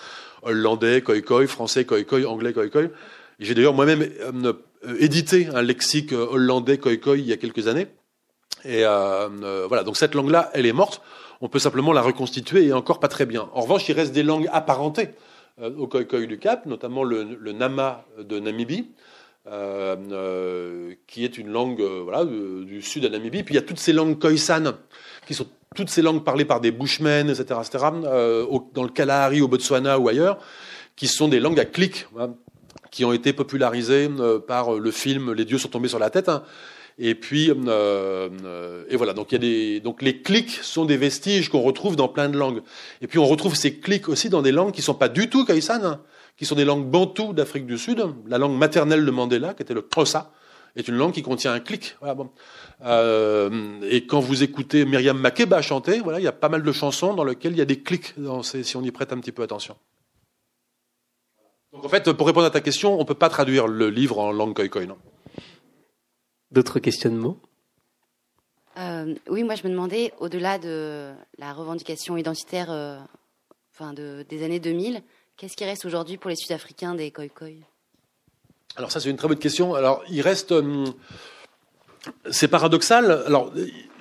[0.41, 2.67] hollandais koi français koi anglais koi
[3.39, 4.53] J'ai d'ailleurs moi-même euh,
[4.85, 7.87] euh, édité un lexique euh, hollandais koi il y a quelques années.
[8.65, 11.01] Et voilà, donc cette langue-là, elle est morte.
[11.41, 13.49] On peut simplement la reconstituer et encore pas très bien.
[13.53, 15.09] En revanche, il reste des langues apparentées
[15.61, 18.91] au koi du Cap, notamment le, nama de Namibie,
[19.45, 23.43] qui est une langue voilà, du sud de Namibie.
[23.43, 24.75] Puis il y a toutes ces langues khoisan,
[25.27, 27.85] qui sont toutes ces langues parlées par des bushmen, etc., etc.,
[28.73, 30.37] dans le Kalahari, au Botswana ou ailleurs,
[30.95, 32.07] qui sont des langues à clic
[32.93, 36.29] qui ont été popularisés euh, par le film Les dieux sont tombés sur la tête.
[36.29, 36.43] Hein.
[36.99, 39.13] Et puis, euh, euh, et voilà.
[39.13, 42.29] Donc, il y a des, donc les clics sont des vestiges qu'on retrouve dans plein
[42.29, 42.61] de langues.
[43.01, 45.43] Et puis, on retrouve ces clics aussi dans des langues qui sont pas du tout
[45.43, 46.01] kaisan, hein,
[46.37, 48.05] qui sont des langues bantoues d'Afrique du Sud.
[48.27, 50.31] La langue maternelle de Mandela, qui était le Xhosa,
[50.75, 51.95] est une langue qui contient un clic.
[51.99, 52.29] Voilà, bon.
[52.85, 56.71] euh, et quand vous écoutez Myriam Makeba chanter, voilà, il y a pas mal de
[56.71, 59.19] chansons dans lesquelles il y a des clics, dans ces, si on y prête un
[59.19, 59.75] petit peu attention.
[61.83, 64.17] Donc en fait, pour répondre à ta question, on ne peut pas traduire le livre
[64.17, 64.97] en langue khoi non?
[66.49, 67.35] D'autres questionnements?
[68.77, 72.97] Euh, Oui, moi je me demandais, au-delà de la revendication identitaire euh,
[73.73, 75.01] enfin de, des années 2000,
[75.35, 77.25] qu'est-ce qui reste aujourd'hui pour les Sud-Africains des khoi
[78.77, 79.75] Alors ça c'est une très bonne question.
[79.75, 80.53] Alors il reste...
[80.53, 80.85] Euh,
[82.31, 83.23] c'est paradoxal.
[83.27, 83.51] Alors,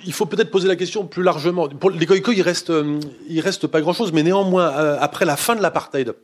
[0.04, 1.68] il faut peut-être poser la question plus largement.
[1.68, 2.72] Pour les khoi il reste,
[3.28, 6.14] il reste pas grand-chose, mais néanmoins, après la fin de l'apartheid,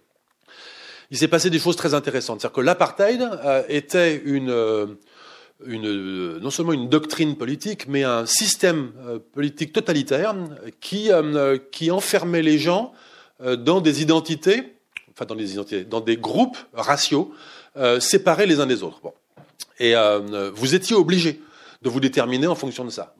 [1.10, 2.40] il s'est passé des choses très intéressantes.
[2.40, 4.86] C'est-à-dire que l'apartheid euh, était une, euh,
[5.66, 8.92] euh, non seulement une doctrine politique, mais un système
[9.32, 10.34] politique totalitaire
[10.80, 11.10] qui,
[11.72, 12.92] qui enfermait les gens
[13.40, 14.74] dans des identités
[15.12, 17.32] enfin dans des identités, dans des groupes raciaux
[17.98, 19.00] séparés les uns des autres.
[19.80, 19.94] Et
[20.54, 21.40] vous étiez obligé
[21.82, 23.16] de vous déterminer en fonction de ça.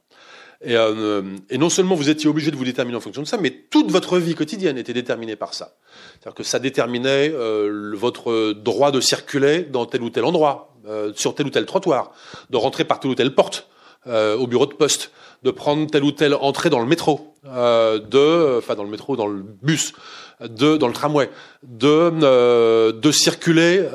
[0.61, 3.39] Et, euh, et, non seulement vous étiez obligé de vous déterminer en fonction de ça,
[3.39, 5.77] mais toute votre vie quotidienne était déterminée par ça.
[6.15, 11.13] C'est-à-dire que ça déterminait euh, votre droit de circuler dans tel ou tel endroit, euh,
[11.15, 12.13] sur tel ou tel trottoir,
[12.49, 13.69] de rentrer par telle ou telle porte
[14.07, 15.11] euh, au bureau de poste,
[15.43, 19.15] de prendre telle ou telle entrée dans le métro, euh, de, enfin dans le métro,
[19.15, 19.93] dans le bus,
[20.41, 21.31] de, dans le tramway,
[21.63, 23.87] de, de circuler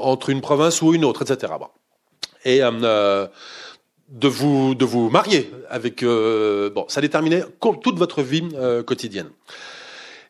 [0.00, 1.52] entre une province ou une autre, etc.
[2.44, 2.60] Et
[4.14, 7.42] de vous de vous marier avec euh, bon ça déterminait
[7.82, 9.28] toute votre vie euh, quotidienne.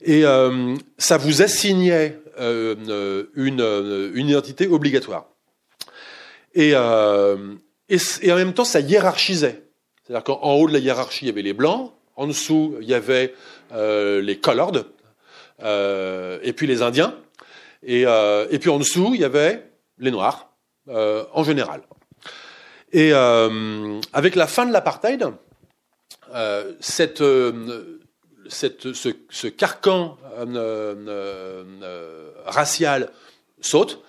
[0.00, 5.26] Et euh, ça vous assignait une, une identité obligatoire.
[6.54, 9.62] Et, et, et en même temps ça hiérarchisait.
[10.02, 12.94] C'est-à-dire qu'en haut de la hiérarchie il y avait les blancs en dessous il y
[12.94, 13.34] avait
[13.72, 14.84] les colored
[15.62, 17.16] et puis les indiens
[17.82, 20.50] et, et puis en dessous il y avait les noirs
[20.88, 21.82] en général
[22.94, 25.26] et euh, avec la fin de l'apartheid,
[26.32, 28.00] euh, cette, euh,
[28.48, 30.16] cette, ce, ce, carcan
[32.46, 33.10] racial
[33.60, 34.00] saute,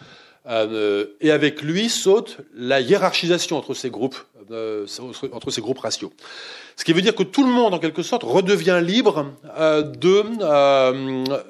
[0.47, 4.17] et avec lui saute la hiérarchisation entre ces groupes,
[5.31, 6.13] entre ces groupes raciaux.
[6.75, 10.23] Ce qui veut dire que tout le monde, en quelque sorte, redevient libre de,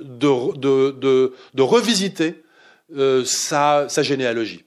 [0.04, 2.44] de, de, de, revisiter
[3.26, 4.65] sa, sa généalogie.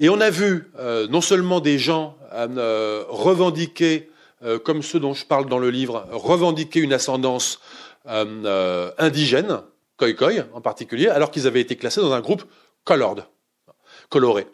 [0.00, 4.10] Et on a vu euh, non seulement des gens euh, revendiquer,
[4.42, 7.60] euh, comme ceux dont je parle dans le livre, revendiquer une ascendance
[8.06, 9.60] indigène,
[9.98, 12.44] Khoi en particulier, alors qu'ils avaient été classés dans un groupe
[12.84, 13.24] colored,
[14.08, 14.46] coloré.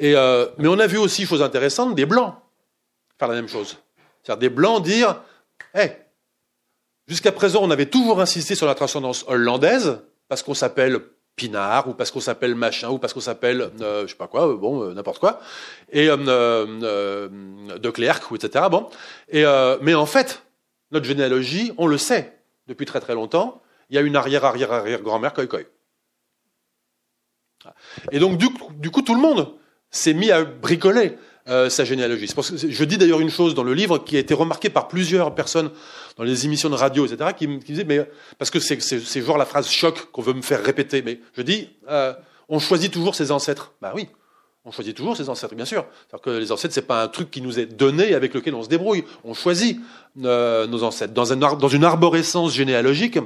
[0.00, 0.14] Mais
[0.68, 2.34] on a vu aussi, chose intéressante, des blancs
[3.20, 3.76] faire la même chose.
[4.22, 5.22] C'est-à-dire des blancs dire,
[5.74, 5.90] hé,
[7.06, 11.02] jusqu'à présent, on avait toujours insisté sur la transcendance hollandaise, parce qu'on s'appelle
[11.40, 14.46] Pinard ou parce qu'on s'appelle machin ou parce qu'on s'appelle euh, je sais pas quoi
[14.46, 15.40] euh, bon euh, n'importe quoi
[15.90, 18.66] et de Clerc etc
[19.80, 20.42] mais en fait
[20.90, 24.70] notre généalogie on le sait depuis très très longtemps il y a une arrière arrière
[24.70, 25.60] arrière grand-mère koi koi
[28.12, 29.54] et donc du coup tout le monde
[29.90, 31.16] s'est mis à bricoler
[31.50, 32.28] euh, sa généalogie.
[32.28, 35.70] je dis d'ailleurs une chose dans le livre qui a été remarquée par plusieurs personnes
[36.16, 39.46] dans les émissions de radio, etc., qui, qui disaient, mais parce que c'est genre la
[39.46, 42.12] phrase choc qu'on veut me faire répéter, mais je dis, euh,
[42.48, 43.72] on choisit toujours ses ancêtres.
[43.82, 44.06] Bah oui,
[44.64, 45.86] on choisit toujours ses ancêtres, bien sûr.
[46.10, 48.62] cest que les ancêtres, c'est pas un truc qui nous est donné avec lequel on
[48.62, 49.04] se débrouille.
[49.24, 49.80] On choisit
[50.22, 51.14] euh, nos ancêtres.
[51.14, 53.18] Dans, un, dans une arborescence généalogique,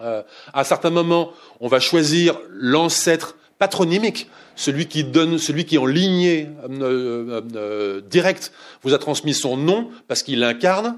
[0.00, 5.86] à un certain moment, on va choisir l'ancêtre patronymique celui qui donne, celui qui en
[5.86, 8.52] lignée euh, euh, euh, directe
[8.82, 10.96] vous a transmis son nom parce qu'il incarne,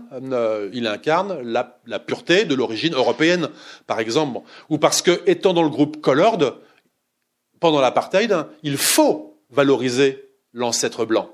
[0.72, 3.48] il incarne la, pureté de l'origine européenne,
[3.86, 6.54] par exemple, ou parce que étant dans le groupe Colored
[7.60, 11.30] pendant l'apartheid, il faut valoriser l'ancêtre blanc.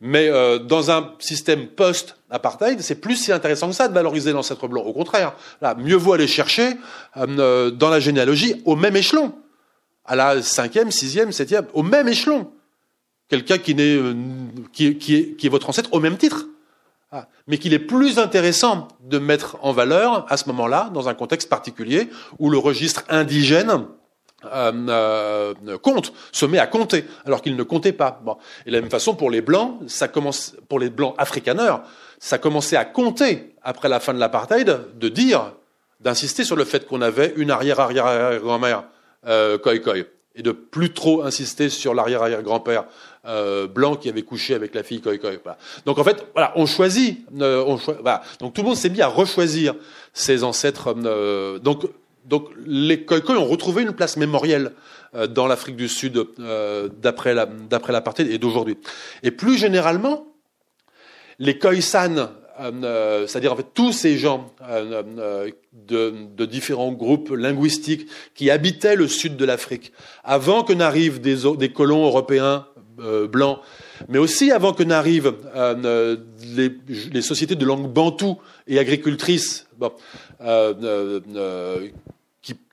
[0.00, 4.82] Mais dans un système post-apartheid, c'est plus si intéressant que ça de valoriser l'ancêtre blanc.
[4.82, 6.72] Au contraire, là, mieux vaut aller chercher
[7.16, 9.34] dans la généalogie au même échelon
[10.04, 12.50] à la cinquième, sixième, septième, au même échelon.
[13.28, 14.14] Quelqu'un qui, euh,
[14.72, 16.46] qui, qui, est, qui est votre ancêtre au même titre.
[17.12, 17.26] Ah.
[17.46, 21.48] Mais qu'il est plus intéressant de mettre en valeur à ce moment-là, dans un contexte
[21.48, 23.86] particulier, où le registre indigène
[24.44, 28.20] euh, euh, compte, se met à compter, alors qu'il ne comptait pas.
[28.64, 31.82] Et de la même façon, pour les blancs, ça commence, pour les blancs africaneurs,
[32.18, 35.52] ça commençait à compter après la fin de l'apartheid, de dire,
[36.00, 38.84] d'insister sur le fait qu'on avait une arrière-arrière-grand-mère
[39.26, 39.58] euh,
[40.34, 42.84] et de plus trop insister sur l'arrière-arrière-grand-père
[43.26, 45.56] euh, blanc qui avait couché avec la fille Koi Koi.
[45.84, 47.26] Donc en fait, voilà, on choisit.
[47.40, 47.76] Euh, on
[48.38, 49.74] Donc tout le monde s'est mis à rechoisir
[50.12, 50.94] ses ancêtres.
[51.04, 51.84] Euh, donc,
[52.64, 54.72] les Koi Koi ont retrouvé une place mémorielle
[55.30, 56.24] dans l'Afrique du Sud
[57.02, 58.78] d'après l'apartheid et d'aujourd'hui.
[59.24, 60.26] Et plus généralement,
[61.40, 65.50] les Khoisan euh, c'est-à-dire en fait tous ces gens euh, euh,
[65.88, 69.92] de, différents groupes linguistiques qui habitaient le sud de l'Afrique,
[70.24, 72.66] avant que n'arrivent des, colons européens
[73.32, 73.60] blancs,
[74.08, 75.34] mais aussi avant que n'arrivent
[76.54, 78.36] les, sociétés de langue bantou
[78.66, 79.66] et agricultrices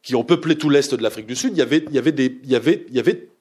[0.01, 2.85] qui, ont peuplé tout l'est de l'Afrique du Sud, il y avait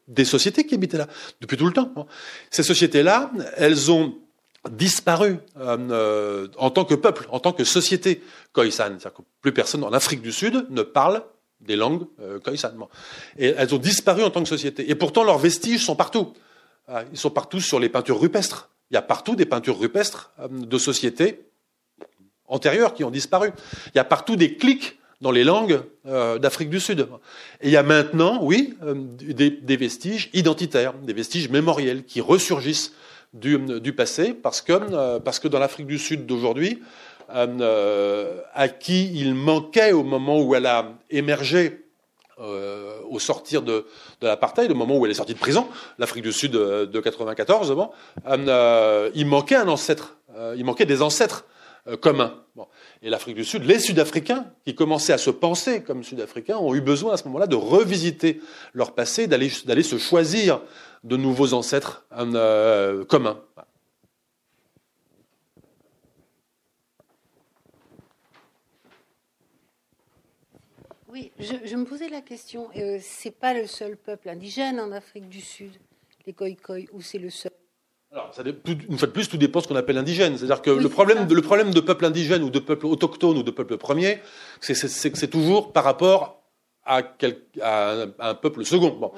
[0.08, 1.08] des sociétés qui habitaient là
[1.40, 2.06] depuis tout le temps.
[2.50, 4.14] Ces sociétés-là, elles ont
[4.70, 8.98] disparu euh, euh, en tant que peuple, en tant que société Khoisan.
[8.98, 11.22] C'est-à-dire que plus personne en Afrique du Sud ne parle
[11.60, 12.38] des langues euh.
[13.38, 14.90] Et elles ont disparu en tant que société.
[14.90, 16.34] Et pourtant, leurs vestiges sont partout.
[16.88, 18.70] Ah, ils sont partout sur les peintures rupestres.
[18.90, 21.40] Il y a partout des peintures rupestres de sociétés
[22.46, 23.50] antérieures qui ont disparu.
[23.86, 27.08] Il y a partout des clics dans les langues d'Afrique du Sud.
[27.60, 32.92] Et il y a maintenant, oui, des, des, vestiges identitaires, des vestiges mémoriels qui ressurgissent
[33.40, 36.82] du, passé, parce que, parce que dans l'Afrique du Sud d'aujourd'hui,
[37.28, 41.86] à qui il manquait au moment où elle a émergé
[42.38, 43.86] euh, au sortir de,
[44.20, 45.68] de l'apartheid, au moment où elle est sortie de prison,
[45.98, 47.90] l'Afrique du Sud de, de 94, bon,
[48.28, 51.46] euh, il manquait un ancêtre, euh, il manquait des ancêtres
[51.88, 52.34] euh, communs.
[52.54, 52.66] Bon.
[53.02, 56.82] Et l'Afrique du Sud, les Sud-Africains, qui commençaient à se penser comme Sud-Africains, ont eu
[56.82, 58.40] besoin à ce moment-là de revisiter
[58.74, 60.60] leur passé, d'aller se choisir
[61.06, 63.40] de nouveaux ancêtres euh, communs.
[71.08, 72.68] Oui, je, me posais la question.
[72.76, 75.70] Euh, c'est pas le seul peuple indigène en Afrique du Sud,
[76.26, 77.52] les Khoikhoi, ou c'est le seul?
[78.12, 80.36] Alors, ça, une fois de plus, tout dépend de ce qu'on appelle indigène.
[80.36, 83.50] C'est-à-dire que le, problème, le problème de peuple indigène ou de peuple autochtone ou de
[83.50, 84.20] peuple premier,
[84.60, 86.42] c'est que c'est toujours par rapport
[86.84, 87.02] à,
[87.62, 88.90] un, peuple second.
[88.90, 89.12] Bon.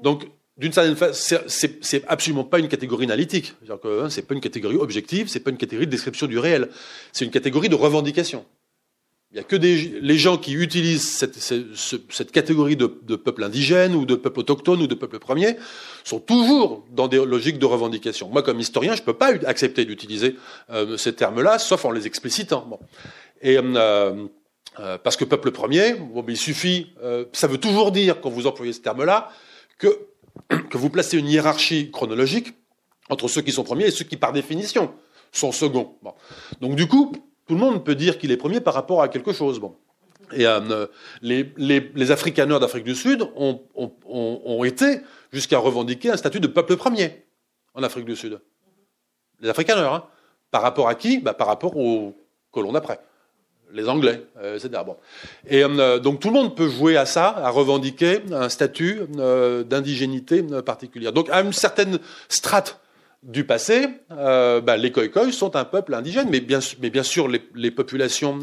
[0.00, 0.26] Donc,
[0.56, 3.54] d'une certaine façon, c'est absolument pas une catégorie analytique.
[3.68, 6.68] Hein, c'est pas une catégorie objective, c'est pas une catégorie de description du réel.
[7.12, 8.44] C'est une catégorie de revendication.
[9.32, 13.44] Il n'y a que des, les gens qui utilisent cette, cette, catégorie de, de, peuple
[13.44, 15.56] indigène ou de peuple autochtone ou de peuple premier
[16.02, 18.28] sont toujours dans des logiques de revendication.
[18.28, 20.34] Moi, comme historien, je ne peux pas accepter d'utiliser
[20.70, 22.66] euh, ces termes-là, sauf en les explicitant.
[22.68, 22.80] Bon.
[23.40, 24.26] Et euh,
[24.78, 28.46] euh, parce que peuple premier, bon, il suffit, euh, ça veut toujours dire quand vous
[28.46, 29.30] employez ce terme-là
[29.78, 30.06] que
[30.70, 32.54] que vous placez une hiérarchie chronologique
[33.08, 34.92] entre ceux qui sont premiers et ceux qui, par définition,
[35.32, 35.96] sont seconds.
[36.60, 37.12] Donc, du coup,
[37.46, 39.60] tout le monde peut dire qu'il est premier par rapport à quelque chose.
[40.32, 40.86] Et euh,
[41.22, 45.00] les, les, les, Afrikaners d'Afrique du Sud ont, été
[45.32, 47.24] jusqu'à revendiquer un statut de peuple premier
[47.74, 48.40] en Afrique du Sud.
[49.40, 50.04] Les Afrikaners, hein.
[50.50, 51.18] Par rapport à qui?
[51.18, 52.16] Bah, Par rapport aux
[52.50, 53.00] colons d'après.
[53.72, 54.82] Les Anglais, euh, etc.
[54.84, 54.96] Bon.
[55.48, 59.62] Et euh, donc tout le monde peut jouer à ça, à revendiquer un statut euh,
[59.64, 61.12] d'indigénité particulière.
[61.12, 61.98] Donc à une certaine
[62.28, 62.80] strate
[63.22, 66.60] du passé, bah, les Khoikhoi sont un peuple indigène, mais bien,
[67.02, 68.38] sûr les, populations,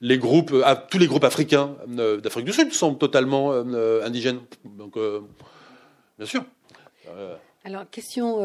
[0.00, 4.40] les groupes, euh, tous les groupes africains d'Afrique du Sud sont totalement indigènes.
[4.64, 4.94] Donc,
[6.18, 6.42] bien sûr.
[7.64, 8.38] Alors, question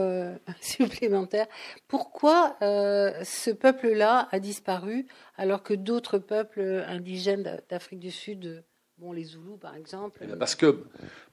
[0.62, 1.48] supplémentaire.
[1.88, 5.06] Pourquoi ce peuple-là a disparu
[5.38, 8.64] alors que d'autres peuples indigènes d'Afrique du Sud,
[8.98, 10.84] bon, les Zoulous par exemple eh Parce que,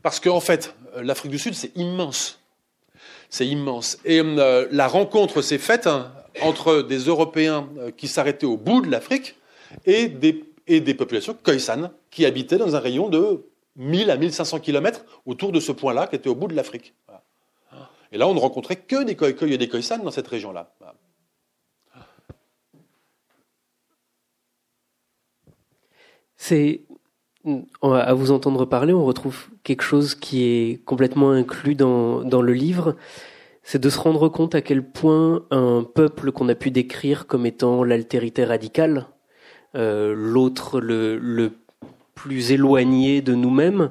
[0.02, 2.40] parce qu'en en fait, l'Afrique du Sud, c'est immense.
[3.30, 3.98] C'est immense.
[4.04, 6.12] Et euh, la rencontre s'est faite hein,
[6.42, 9.36] entre des Européens euh, qui s'arrêtaient au bout de l'Afrique
[9.84, 13.44] et des, et des populations khoisan qui habitaient dans un rayon de
[13.76, 16.94] 1000 à 1500 km autour de ce point-là qui était au bout de l'Afrique.
[18.12, 20.74] Et là, on ne rencontrait que des Khoikhoi et des Khoisan dans cette région-là.
[26.36, 26.82] C'est
[27.82, 32.96] à vous entendre parler, on retrouve quelque chose qui est complètement inclus dans, le livre.
[33.62, 37.46] C'est de se rendre compte à quel point un peuple qu'on a pu décrire comme
[37.46, 39.06] étant l'altérité radicale,
[39.74, 41.52] euh, l'autre le, le,
[42.14, 43.90] plus éloigné de nous-mêmes,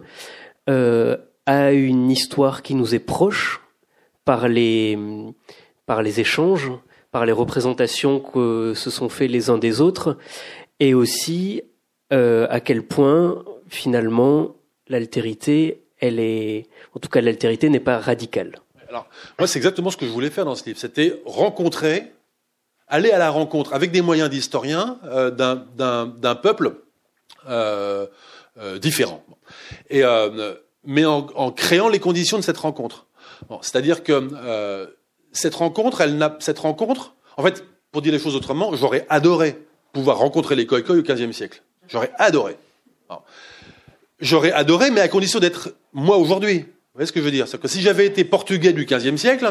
[0.69, 3.64] euh, a une histoire qui nous est proche
[4.25, 4.97] par les,
[5.85, 6.71] par les échanges,
[7.11, 10.17] par les représentations que se sont faits les uns des autres,
[10.79, 11.61] et aussi
[12.11, 14.55] euh, à quel point finalement
[14.87, 18.59] l'altérité, elle est, en tout cas l'altérité n'est pas radicale.
[18.89, 19.07] Alors
[19.39, 22.11] moi c'est exactement ce que je voulais faire dans ce livre, c'était rencontrer,
[22.87, 26.75] aller à la rencontre avec des moyens d'historien euh, d'un peuple
[27.47, 28.07] euh,
[28.57, 29.23] euh, différent,
[29.89, 30.53] et euh,
[30.83, 33.04] mais en, en, créant les conditions de cette rencontre.
[33.61, 34.87] C'est-à-dire que euh,
[35.31, 39.57] cette rencontre, elle n'a cette rencontre, en fait, pour dire les choses autrement, j'aurais adoré
[39.93, 41.63] pouvoir rencontrer les Khoikhoi au XVe siècle.
[41.87, 42.57] J'aurais adoré.
[44.19, 46.59] J'aurais adoré, mais à condition d'être moi aujourd'hui.
[46.59, 47.47] Vous voyez ce que je veux dire?
[47.47, 49.49] C'est que si j'avais été portugais du XVe siècle,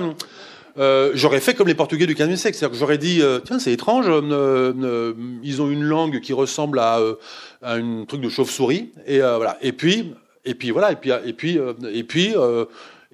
[0.78, 2.56] euh, j'aurais fait comme les portugais du XVe siècle.
[2.56, 7.00] C'est-à-dire que j'aurais dit, euh, tiens, c'est étrange, ils ont une langue qui ressemble à,
[7.62, 9.58] à un truc de chauve-souris, et voilà.
[9.60, 10.14] Et puis,
[10.44, 11.58] et puis voilà, et puis, et puis,
[11.92, 12.34] et puis.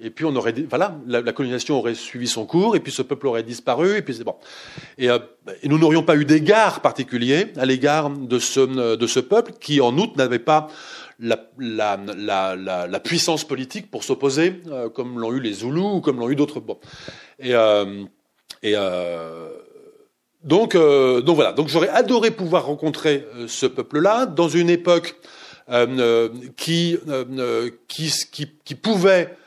[0.01, 3.01] Et puis on aurait, voilà, la, la, colonisation aurait suivi son cours, et puis ce
[3.01, 4.35] peuple aurait disparu, et puis c'est bon.
[4.97, 9.53] Et, et nous n'aurions pas eu d'égard particulier à l'égard de ce, de ce peuple
[9.59, 10.67] qui, en outre, n'avait pas
[11.19, 12.55] la, la, la,
[12.87, 16.35] la, puissance politique pour s'opposer, euh, comme l'ont eu les Zoulous ou comme l'ont eu
[16.35, 16.59] d'autres.
[16.59, 16.79] Bon.
[17.39, 18.05] Et, euh,
[18.63, 19.49] et euh,
[20.43, 21.53] donc, euh, donc voilà.
[21.53, 25.15] Donc j'aurais adoré pouvoir rencontrer euh, ce peuple-là dans une époque
[26.57, 26.97] qui,
[27.87, 29.37] qui, qui, qui pouvait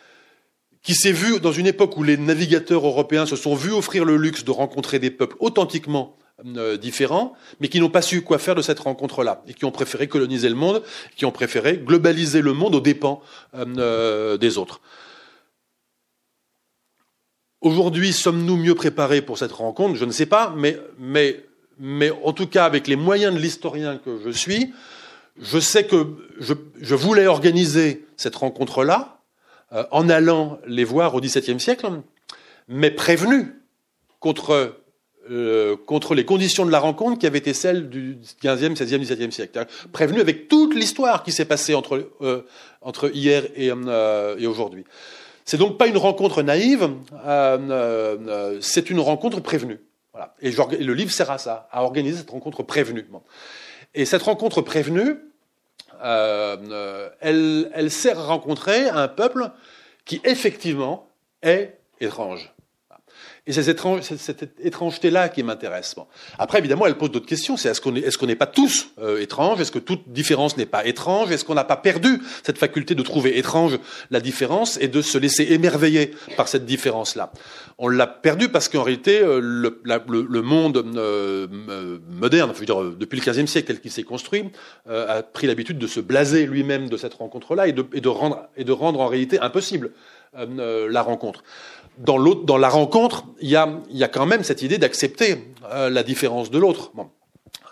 [0.84, 4.16] qui s'est vu dans une époque où les navigateurs européens se sont vus offrir le
[4.16, 8.54] luxe de rencontrer des peuples authentiquement euh, différents, mais qui n'ont pas su quoi faire
[8.54, 10.82] de cette rencontre-là, et qui ont préféré coloniser le monde,
[11.16, 13.22] qui ont préféré globaliser le monde aux dépens
[13.54, 14.82] euh, des autres.
[17.62, 19.94] Aujourd'hui, sommes-nous mieux préparés pour cette rencontre?
[19.94, 21.42] Je ne sais pas, mais, mais,
[21.78, 24.74] mais en tout cas, avec les moyens de l'historien que je suis,
[25.40, 26.08] je sais que
[26.38, 29.13] je, je voulais organiser cette rencontre-là
[29.90, 31.86] en allant les voir au XVIIe siècle,
[32.68, 33.54] mais prévenu
[34.20, 34.84] contre
[35.30, 39.30] euh, contre les conditions de la rencontre qui avaient été celles du 15e, 16e, 17e
[39.30, 39.58] siècle.
[39.58, 39.66] Hein.
[39.90, 42.42] Prévenu avec toute l'histoire qui s'est passée entre, euh,
[42.82, 44.84] entre hier et, euh, et aujourd'hui.
[45.46, 46.90] C'est donc pas une rencontre naïve,
[47.26, 49.78] euh, c'est une rencontre prévenue.
[50.12, 50.34] Voilà.
[50.40, 53.06] Et, le livre sert à ça, à organiser cette rencontre prévenue.
[53.94, 55.16] Et cette rencontre prévenue,
[56.04, 59.50] elle, elle sert à rencontrer un peuple
[60.04, 61.08] qui effectivement
[61.42, 62.54] est étrange.
[63.46, 65.94] Et c'est cette, étrangeté-là qui m'intéresse.
[66.38, 67.58] Après, évidemment, elle pose d'autres questions.
[67.58, 69.60] C'est est-ce qu'on n'est est pas tous euh, étranges?
[69.60, 71.30] Est-ce que toute différence n'est pas étrange?
[71.30, 73.78] Est-ce qu'on n'a pas perdu cette faculté de trouver étrange
[74.10, 77.32] la différence et de se laisser émerveiller par cette différence-là?
[77.76, 81.46] On l'a perdu parce qu'en réalité, euh, le, le, monde euh,
[82.08, 84.44] moderne, je veux dire, depuis le XVe siècle tel qu'il s'est construit,
[84.88, 88.48] a pris l'habitude de se blaser lui-même de cette rencontre-là et de, et, de rendre,
[88.56, 89.90] et de rendre en réalité impossible
[90.34, 91.42] la rencontre
[91.98, 95.90] dans, dans la rencontre, il y a, y a, quand même cette idée d'accepter euh,
[95.90, 96.90] la différence de l'autre.
[96.94, 97.08] Bon.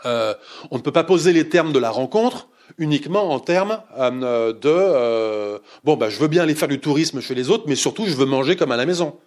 [0.04, 0.34] Euh,
[0.70, 2.48] on ne peut pas poser les termes de la rencontre
[2.78, 7.20] uniquement en termes euh, de euh, bon bah je veux bien aller faire du tourisme
[7.20, 9.18] chez les autres, mais surtout je veux manger comme à la maison.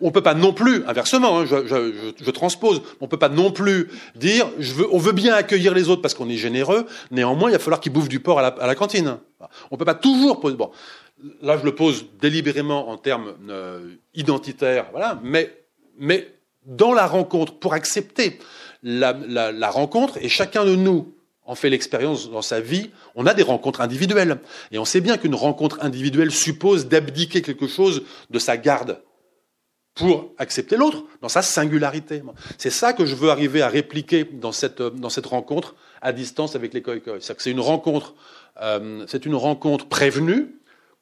[0.00, 3.50] On peut pas non plus, inversement, hein, je, je, je, transpose, on peut pas non
[3.50, 7.50] plus dire, je veux, on veut bien accueillir les autres parce qu'on est généreux, néanmoins
[7.50, 9.18] il va falloir qu'ils bouffent du porc à la, à la cantine.
[9.70, 10.56] On peut pas toujours poser.
[10.56, 10.70] Bon,
[11.42, 15.64] là je le pose délibérément en termes euh, identitaires, voilà, mais,
[15.98, 16.28] mais
[16.66, 18.38] dans la rencontre, pour accepter
[18.82, 21.14] la, la, rencontre, et chacun de nous
[21.44, 24.38] en fait l'expérience dans sa vie, on a des rencontres individuelles.
[24.70, 29.02] Et on sait bien qu'une rencontre individuelle suppose d'abdiquer quelque chose de sa garde
[29.94, 32.22] pour accepter l'autre dans sa singularité.
[32.56, 36.54] C'est ça que je veux arriver à répliquer dans cette, dans cette rencontre à distance
[36.54, 38.14] avec les koi C'est une rencontre,
[38.62, 40.59] euh, c'est une rencontre prévenue,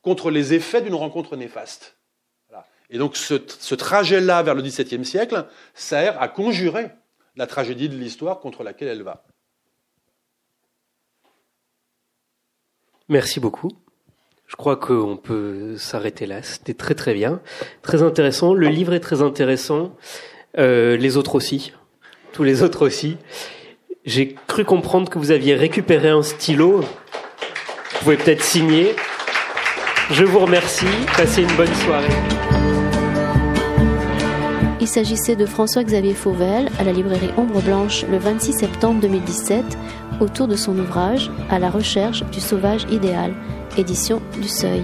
[0.08, 1.98] contre les effets d'une rencontre néfaste.
[2.88, 5.44] Et donc ce, trajet-là vers le XVIIe siècle
[5.74, 6.86] sert à conjurer
[7.36, 9.26] la tragédie de l'histoire contre laquelle elle va.
[13.10, 13.70] Merci beaucoup.
[14.46, 16.42] Je crois qu'on peut s'arrêter là.
[16.42, 17.42] C'était très très bien,
[17.82, 18.54] très intéressant.
[18.54, 19.94] Le livre est très intéressant.
[20.56, 21.74] Euh, les autres aussi,
[22.32, 23.18] tous les autres aussi.
[24.06, 26.80] J'ai cru comprendre que vous aviez récupéré un stylo.
[26.80, 28.96] Vous pouvez peut-être signer.
[30.10, 30.86] Je vous remercie.
[31.16, 32.08] Passez une bonne soirée.
[34.80, 39.64] Il s'agissait de François-Xavier Fauvel à la librairie Ombre Blanche le 26 septembre 2017
[40.20, 43.34] autour de son ouvrage À la recherche du sauvage idéal,
[43.76, 44.82] édition du Seuil.